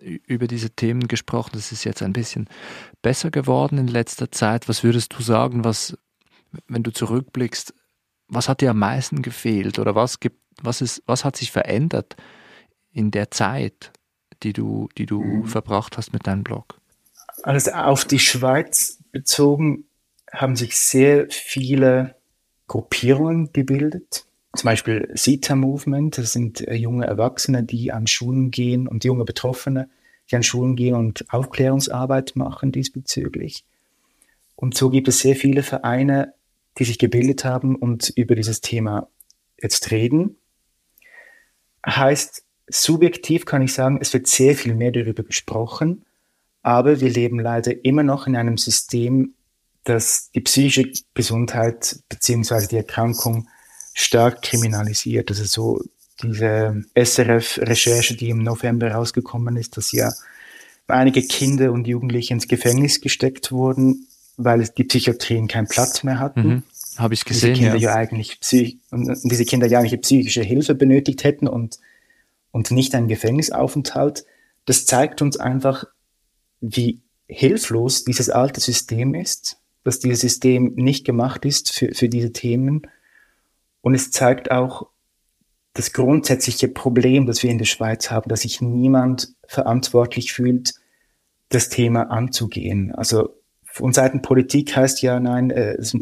über 0.00 0.46
diese 0.46 0.70
Themen 0.70 1.08
gesprochen. 1.08 1.52
Das 1.54 1.72
ist 1.72 1.84
jetzt 1.84 2.02
ein 2.02 2.12
bisschen 2.12 2.48
besser 3.02 3.30
geworden 3.30 3.78
in 3.78 3.88
letzter 3.88 4.30
Zeit. 4.30 4.68
Was 4.68 4.84
würdest 4.84 5.14
du 5.16 5.22
sagen, 5.22 5.64
was, 5.64 5.96
wenn 6.68 6.82
du 6.82 6.92
zurückblickst, 6.92 7.74
was 8.28 8.48
hat 8.48 8.60
dir 8.60 8.70
am 8.70 8.78
meisten 8.78 9.22
gefehlt 9.22 9.78
oder 9.78 9.94
was 9.94 10.20
gibt, 10.20 10.38
was 10.62 10.80
ist, 10.80 11.02
was 11.06 11.24
hat 11.24 11.36
sich 11.36 11.50
verändert 11.50 12.16
in 12.92 13.10
der 13.10 13.30
Zeit, 13.30 13.92
die 14.44 14.52
du, 14.52 14.88
die 14.96 15.06
du 15.06 15.20
mhm. 15.20 15.44
verbracht 15.46 15.96
hast 15.96 16.12
mit 16.12 16.26
deinem 16.26 16.44
Blog? 16.44 16.78
Also 17.42 17.72
auf 17.72 18.04
die 18.04 18.18
Schweiz 18.18 18.98
bezogen 19.10 19.84
haben 20.32 20.56
sich 20.56 20.76
sehr 20.76 21.26
viele 21.30 22.16
Gruppierungen 22.66 23.52
gebildet. 23.52 24.26
Zum 24.56 24.68
Beispiel 24.68 25.12
CETA 25.16 25.56
Movement, 25.56 26.16
das 26.16 26.32
sind 26.32 26.60
äh, 26.66 26.74
junge 26.74 27.06
Erwachsene, 27.06 27.64
die 27.64 27.92
an 27.92 28.06
Schulen 28.06 28.50
gehen 28.50 28.86
und 28.86 29.04
junge 29.04 29.24
Betroffene, 29.24 29.88
die 30.30 30.36
an 30.36 30.42
Schulen 30.42 30.76
gehen 30.76 30.94
und 30.94 31.24
Aufklärungsarbeit 31.32 32.36
machen 32.36 32.72
diesbezüglich. 32.72 33.64
Und 34.54 34.76
so 34.76 34.90
gibt 34.90 35.08
es 35.08 35.18
sehr 35.18 35.34
viele 35.34 35.62
Vereine, 35.62 36.34
die 36.78 36.84
sich 36.84 36.98
gebildet 36.98 37.44
haben 37.44 37.76
und 37.76 38.12
über 38.16 38.34
dieses 38.34 38.60
Thema 38.60 39.08
jetzt 39.60 39.90
reden. 39.90 40.36
Heißt, 41.84 42.44
subjektiv 42.68 43.44
kann 43.44 43.62
ich 43.62 43.74
sagen, 43.74 43.98
es 44.00 44.12
wird 44.12 44.26
sehr 44.26 44.54
viel 44.54 44.74
mehr 44.74 44.92
darüber 44.92 45.22
gesprochen, 45.22 46.04
aber 46.62 47.00
wir 47.00 47.10
leben 47.10 47.38
leider 47.38 47.84
immer 47.84 48.02
noch 48.02 48.26
in 48.26 48.36
einem 48.36 48.56
System, 48.56 49.34
das 49.84 50.30
die 50.34 50.40
psychische 50.40 50.90
Gesundheit 51.12 52.00
beziehungsweise 52.08 52.68
die 52.68 52.76
Erkrankung 52.76 53.48
stark 53.92 54.42
kriminalisiert. 54.42 55.30
Also 55.30 55.44
so 55.44 55.82
diese 56.22 56.82
SRF-Recherche, 56.94 58.16
die 58.16 58.30
im 58.30 58.38
November 58.38 58.90
rausgekommen 58.92 59.56
ist, 59.56 59.76
dass 59.76 59.92
ja 59.92 60.10
einige 60.86 61.22
Kinder 61.22 61.72
und 61.72 61.86
Jugendliche 61.86 62.34
ins 62.34 62.48
Gefängnis 62.48 63.00
gesteckt 63.00 63.52
wurden, 63.52 64.06
weil 64.36 64.68
die 64.68 64.84
Psychiatrien 64.84 65.48
keinen 65.48 65.68
Platz 65.68 66.02
mehr 66.02 66.18
hatten. 66.18 66.46
Mhm, 66.46 66.62
Habe 66.96 67.14
ich 67.14 67.24
gesehen. 67.24 67.54
Diese 67.54 67.62
Kinder 67.64 67.78
ja. 67.78 67.90
ja 67.90 67.96
eigentlich 67.96 68.38
und 68.90 69.18
diese 69.24 69.44
Kinder 69.44 69.66
ja 69.66 69.78
eigentlich 69.80 70.00
psychische 70.00 70.42
Hilfe 70.42 70.74
benötigt 70.74 71.24
hätten 71.24 71.46
und, 71.46 71.78
und 72.54 72.70
nicht 72.70 72.94
einen 72.94 73.08
Gefängnisaufenthalt. 73.08 74.24
Das 74.64 74.86
zeigt 74.86 75.22
uns 75.22 75.36
einfach, 75.36 75.86
wie 76.60 77.02
hilflos 77.26 78.04
dieses 78.04 78.30
alte 78.30 78.60
System 78.60 79.12
ist, 79.12 79.58
dass 79.82 79.98
dieses 79.98 80.20
System 80.20 80.72
nicht 80.76 81.04
gemacht 81.04 81.44
ist 81.44 81.72
für, 81.72 81.92
für 81.92 82.08
diese 82.08 82.30
Themen. 82.30 82.82
Und 83.80 83.96
es 83.96 84.12
zeigt 84.12 84.52
auch 84.52 84.86
das 85.72 85.92
grundsätzliche 85.92 86.68
Problem, 86.68 87.26
das 87.26 87.42
wir 87.42 87.50
in 87.50 87.58
der 87.58 87.64
Schweiz 87.64 88.12
haben, 88.12 88.28
dass 88.28 88.42
sich 88.42 88.60
niemand 88.60 89.34
verantwortlich 89.48 90.32
fühlt, 90.32 90.74
das 91.48 91.70
Thema 91.70 92.02
anzugehen. 92.12 92.94
Also 92.94 93.34
von 93.64 93.92
Seiten 93.92 94.22
Politik 94.22 94.76
heißt 94.76 95.02
ja, 95.02 95.18
nein, 95.18 95.50
äh, 95.50 95.72
es, 95.72 95.92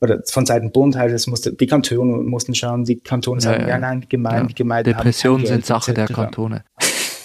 oder 0.00 0.22
von 0.26 0.46
Seiten 0.46 0.72
Bund 0.72 0.96
heißt 0.96 1.14
es, 1.14 1.26
musste, 1.26 1.52
die 1.52 1.66
Kantone 1.66 2.22
mussten 2.22 2.54
schauen, 2.54 2.84
die 2.84 3.00
Kantone 3.00 3.40
sagen, 3.40 3.62
ja, 3.62 3.68
ja. 3.68 3.74
ja 3.74 3.78
nein, 3.80 4.06
Gemeinden, 4.08 4.42
ja. 4.42 4.48
die 4.48 4.54
Gemeinden 4.54 4.92
Depressionen 4.92 5.46
sind 5.46 5.64
Sache 5.64 5.94
der 5.94 6.06
Kantone. 6.06 6.64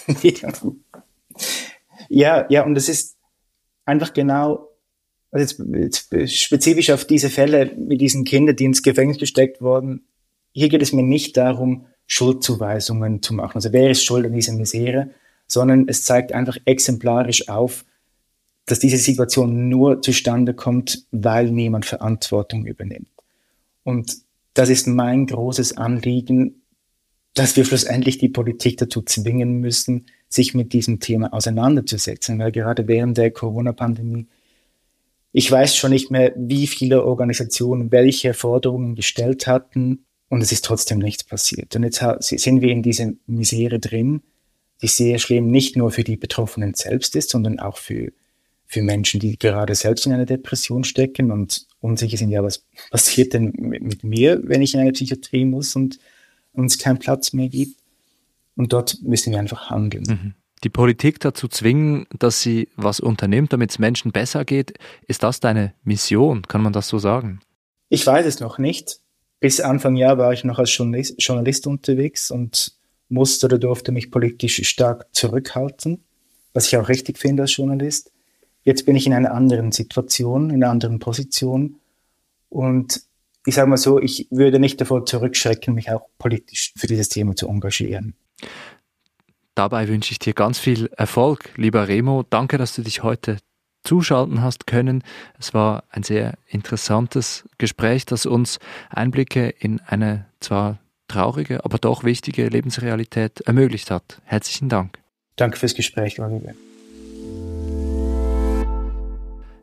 Ja, 2.08 2.44
ja, 2.50 2.64
und 2.64 2.76
es 2.76 2.90
ist 2.90 3.16
einfach 3.86 4.12
genau, 4.12 4.68
also 5.30 5.64
jetzt, 5.64 6.12
jetzt 6.12 6.38
spezifisch 6.38 6.90
auf 6.90 7.06
diese 7.06 7.30
Fälle 7.30 7.72
mit 7.74 8.02
diesen 8.02 8.24
Kindern, 8.24 8.54
die 8.54 8.66
ins 8.66 8.82
Gefängnis 8.82 9.16
gesteckt 9.16 9.62
wurden. 9.62 10.04
Hier 10.52 10.68
geht 10.68 10.82
es 10.82 10.92
mir 10.92 11.02
nicht 11.02 11.38
darum, 11.38 11.86
Schuldzuweisungen 12.06 13.22
zu 13.22 13.32
machen. 13.32 13.54
Also 13.54 13.72
wer 13.72 13.90
ist 13.90 14.04
schuld 14.04 14.26
an 14.26 14.34
dieser 14.34 14.52
Misere? 14.52 15.10
Sondern 15.46 15.88
es 15.88 16.04
zeigt 16.04 16.32
einfach 16.32 16.58
exemplarisch 16.66 17.48
auf, 17.48 17.86
dass 18.66 18.78
diese 18.78 18.98
Situation 18.98 19.68
nur 19.68 20.02
zustande 20.02 20.54
kommt, 20.54 21.06
weil 21.10 21.50
niemand 21.50 21.84
Verantwortung 21.84 22.64
übernimmt. 22.66 23.08
Und 23.84 24.18
das 24.54 24.68
ist 24.68 24.86
mein 24.86 25.26
großes 25.26 25.76
Anliegen, 25.76 26.62
dass 27.34 27.56
wir 27.56 27.64
schlussendlich 27.64 28.18
die 28.18 28.28
Politik 28.28 28.76
dazu 28.76 29.02
zwingen 29.02 29.58
müssen, 29.60 30.06
sich 30.28 30.54
mit 30.54 30.72
diesem 30.72 31.00
Thema 31.00 31.32
auseinanderzusetzen, 31.32 32.38
weil 32.38 32.52
gerade 32.52 32.86
während 32.88 33.16
der 33.18 33.30
Corona-Pandemie, 33.30 34.26
ich 35.32 35.50
weiß 35.50 35.76
schon 35.76 35.90
nicht 35.90 36.10
mehr, 36.10 36.32
wie 36.36 36.66
viele 36.66 37.04
Organisationen 37.04 37.90
welche 37.90 38.34
Forderungen 38.34 38.94
gestellt 38.94 39.46
hatten 39.46 40.04
und 40.28 40.42
es 40.42 40.52
ist 40.52 40.64
trotzdem 40.64 40.98
nichts 40.98 41.24
passiert. 41.24 41.74
Und 41.74 41.84
jetzt 41.84 42.02
sind 42.20 42.60
wir 42.60 42.70
in 42.70 42.82
dieser 42.82 43.12
Misere 43.26 43.78
drin, 43.78 44.22
die 44.82 44.88
sehr 44.88 45.18
schlimm 45.18 45.50
nicht 45.50 45.76
nur 45.76 45.90
für 45.90 46.04
die 46.04 46.16
Betroffenen 46.16 46.74
selbst 46.74 47.16
ist, 47.16 47.30
sondern 47.30 47.60
auch 47.60 47.78
für, 47.78 48.12
für 48.72 48.80
Menschen, 48.80 49.20
die 49.20 49.38
gerade 49.38 49.74
selbst 49.74 50.06
in 50.06 50.12
einer 50.12 50.24
Depression 50.24 50.82
stecken 50.84 51.30
und 51.30 51.66
unsicher 51.80 52.16
sind, 52.16 52.30
ja, 52.30 52.42
was 52.42 52.64
passiert 52.90 53.34
denn 53.34 53.52
mit, 53.58 54.02
mir, 54.02 54.40
wenn 54.44 54.62
ich 54.62 54.72
in 54.72 54.80
eine 54.80 54.92
Psychiatrie 54.92 55.44
muss 55.44 55.76
und 55.76 55.98
uns 56.54 56.78
keinen 56.78 56.98
Platz 56.98 57.34
mehr 57.34 57.50
gibt. 57.50 57.78
Und 58.56 58.72
dort 58.72 58.96
müssen 59.02 59.30
wir 59.30 59.38
einfach 59.38 59.68
handeln. 59.68 60.04
Mhm. 60.08 60.34
Die 60.64 60.70
Politik 60.70 61.20
dazu 61.20 61.48
zwingen, 61.48 62.06
dass 62.18 62.40
sie 62.40 62.68
was 62.76 62.98
unternimmt, 62.98 63.52
damit 63.52 63.72
es 63.72 63.78
Menschen 63.78 64.10
besser 64.10 64.46
geht, 64.46 64.78
ist 65.06 65.22
das 65.22 65.40
deine 65.40 65.74
Mission? 65.84 66.42
Kann 66.42 66.62
man 66.62 66.72
das 66.72 66.88
so 66.88 66.98
sagen? 66.98 67.40
Ich 67.90 68.06
weiß 68.06 68.24
es 68.24 68.40
noch 68.40 68.56
nicht. 68.56 69.00
Bis 69.38 69.60
Anfang 69.60 69.96
Jahr 69.96 70.16
war 70.16 70.32
ich 70.32 70.44
noch 70.44 70.58
als 70.58 70.74
Journalist, 70.74 71.16
Journalist 71.18 71.66
unterwegs 71.66 72.30
und 72.30 72.72
musste 73.10 73.46
oder 73.46 73.58
durfte 73.58 73.92
mich 73.92 74.10
politisch 74.10 74.66
stark 74.66 75.08
zurückhalten, 75.12 76.04
was 76.54 76.68
ich 76.68 76.76
auch 76.78 76.88
richtig 76.88 77.18
finde 77.18 77.42
als 77.42 77.54
Journalist. 77.54 78.11
Jetzt 78.64 78.86
bin 78.86 78.96
ich 78.96 79.06
in 79.06 79.12
einer 79.12 79.32
anderen 79.32 79.72
Situation, 79.72 80.50
in 80.50 80.62
einer 80.62 80.70
anderen 80.70 80.98
Position 80.98 81.76
und 82.48 83.02
ich 83.44 83.56
sage 83.56 83.68
mal 83.68 83.76
so, 83.76 83.98
ich 83.98 84.28
würde 84.30 84.60
nicht 84.60 84.80
davor 84.80 85.04
zurückschrecken, 85.04 85.74
mich 85.74 85.90
auch 85.90 86.08
politisch 86.18 86.72
für 86.76 86.86
dieses 86.86 87.08
Thema 87.08 87.34
zu 87.34 87.48
engagieren. 87.48 88.14
Dabei 89.54 89.88
wünsche 89.88 90.12
ich 90.12 90.18
dir 90.18 90.32
ganz 90.32 90.58
viel 90.58 90.88
Erfolg, 90.96 91.50
lieber 91.56 91.88
Remo. 91.88 92.24
Danke, 92.28 92.56
dass 92.56 92.74
du 92.74 92.82
dich 92.82 93.02
heute 93.02 93.38
zuschalten 93.84 94.42
hast 94.42 94.66
können. 94.66 95.02
Es 95.38 95.54
war 95.54 95.84
ein 95.90 96.04
sehr 96.04 96.34
interessantes 96.46 97.48
Gespräch, 97.58 98.06
das 98.06 98.26
uns 98.26 98.58
Einblicke 98.90 99.48
in 99.48 99.80
eine 99.80 100.26
zwar 100.40 100.78
traurige, 101.08 101.64
aber 101.64 101.78
doch 101.78 102.04
wichtige 102.04 102.48
Lebensrealität 102.48 103.40
ermöglicht 103.42 103.90
hat. 103.90 104.22
Herzlichen 104.24 104.68
Dank. 104.68 104.98
Danke 105.36 105.58
fürs 105.58 105.74
Gespräch, 105.74 106.20
Oliver. 106.20 106.54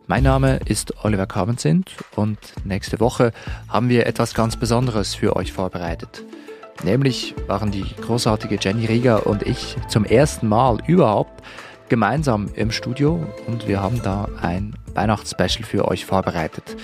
Mein 0.09 0.23
Name 0.23 0.59
ist 0.65 1.05
Oliver 1.05 1.27
Kabenzind 1.27 1.91
und 2.15 2.39
nächste 2.65 2.99
Woche 2.99 3.31
haben 3.67 3.89
wir 3.89 4.07
etwas 4.07 4.33
ganz 4.33 4.55
Besonderes 4.55 5.13
für 5.13 5.35
euch 5.35 5.53
vorbereitet. 5.53 6.23
Nämlich 6.83 7.35
waren 7.45 7.69
die 7.69 7.85
großartige 8.01 8.57
Jenny 8.59 8.87
Rieger 8.87 9.27
und 9.27 9.43
ich 9.43 9.75
zum 9.87 10.05
ersten 10.05 10.47
Mal 10.47 10.79
überhaupt 10.87 11.43
gemeinsam 11.89 12.49
im 12.55 12.71
Studio 12.71 13.23
und 13.45 13.67
wir 13.67 13.83
haben 13.83 14.01
da 14.01 14.27
ein 14.41 14.73
Weihnachtsspecial 14.95 15.63
für 15.63 15.87
euch 15.87 16.07
vorbereitet. 16.07 16.75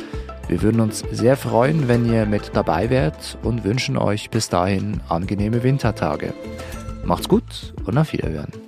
Wir 0.48 0.62
würden 0.62 0.80
uns 0.80 1.04
sehr 1.12 1.36
freuen, 1.36 1.88
wenn 1.88 2.06
ihr 2.06 2.28
mit 2.28 2.52
dabei 2.54 2.92
wärt 2.92 3.40
und 3.42 3.64
wünschen 3.64 3.98
euch 3.98 4.30
bis 4.30 4.50
dahin 4.50 5.02
angenehme 5.10 5.64
Wintertage. 5.64 6.32
Macht's 7.04 7.28
gut 7.28 7.74
und 7.86 7.98
auf 7.98 8.14
Wiederhören. 8.14 8.65